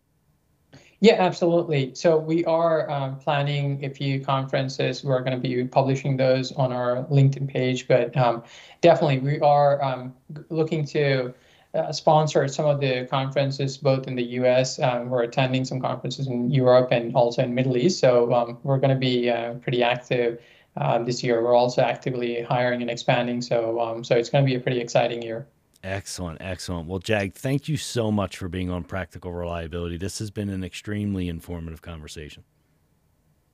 Yeah, 1.00 1.16
absolutely. 1.20 1.94
So 1.94 2.18
we 2.18 2.44
are 2.46 2.90
um, 2.90 3.20
planning 3.20 3.86
a 3.86 3.90
few 3.90 4.20
conferences. 4.20 5.04
We're 5.04 5.20
going 5.22 5.40
to 5.40 5.48
be 5.48 5.64
publishing 5.66 6.18
those 6.18 6.52
on 6.54 6.72
our 6.72 7.04
LinkedIn 7.06 7.48
page, 7.48 7.88
but 7.88 8.18
um, 8.18 8.44
definitely 8.82 9.20
we 9.20 9.40
are 9.42 9.84
um, 9.84 10.16
looking 10.50 10.86
to 10.86 11.36
uh, 11.76 11.92
sponsor 11.92 12.48
some 12.48 12.66
of 12.66 12.80
the 12.80 13.06
conferences 13.12 13.78
both 13.78 14.08
in 14.08 14.16
the 14.16 14.24
U.S. 14.24 14.80
Um, 14.80 15.10
we're 15.10 15.22
attending 15.22 15.66
some 15.66 15.80
conferences 15.80 16.26
in 16.26 16.50
Europe 16.50 16.90
and 16.92 17.14
also 17.16 17.44
in 17.44 17.54
Middle 17.54 17.78
East. 17.78 18.00
So 18.00 18.34
um, 18.34 18.58
we're 18.64 18.80
going 18.80 18.94
to 18.94 19.00
be 19.00 19.30
uh, 19.30 19.54
pretty 19.56 19.84
active 19.84 20.42
uh, 20.78 21.04
this 21.04 21.24
year. 21.24 21.44
We're 21.44 21.56
also 21.56 21.84
actively 21.84 22.42
hiring 22.42 22.82
and 22.82 22.90
expanding, 22.90 23.42
so 23.42 23.80
um, 23.80 24.04
so 24.04 24.16
it's 24.16 24.30
going 24.30 24.44
to 24.44 24.50
be 24.50 24.56
a 24.56 24.60
pretty 24.60 24.80
exciting 24.80 25.22
year. 25.22 25.48
Excellent, 25.84 26.42
excellent. 26.42 26.88
Well, 26.88 27.00
Jag, 27.00 27.34
thank 27.34 27.70
you 27.70 27.78
so 27.78 28.12
much 28.12 28.38
for 28.38 28.48
being 28.48 28.70
on 28.70 28.84
Practical 28.84 29.32
Reliability. 29.32 29.98
This 29.98 30.20
has 30.20 30.32
been 30.32 30.50
an 30.50 30.64
extremely 30.64 31.30
informative 31.30 31.82
conversation. 31.82 32.44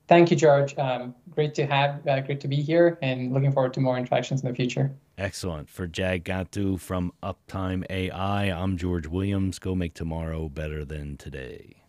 Thank 0.06 0.30
you, 0.30 0.36
George. 0.36 0.76
Um, 0.76 1.14
great 1.30 1.54
to 1.54 1.66
have, 1.66 2.06
uh, 2.06 2.20
great 2.20 2.40
to 2.40 2.48
be 2.48 2.56
here, 2.56 2.98
and 3.00 3.32
looking 3.32 3.52
forward 3.52 3.72
to 3.74 3.80
more 3.80 3.96
interactions 3.96 4.42
in 4.42 4.48
the 4.48 4.54
future. 4.54 4.94
Excellent. 5.16 5.70
For 5.70 5.86
Jag 5.86 6.24
Gattu 6.24 6.78
from 6.78 7.12
Uptime 7.22 7.84
AI, 7.88 8.50
I'm 8.50 8.76
George 8.76 9.06
Williams. 9.06 9.58
Go 9.58 9.74
make 9.74 9.94
tomorrow 9.94 10.48
better 10.48 10.84
than 10.84 11.16
today. 11.16 11.83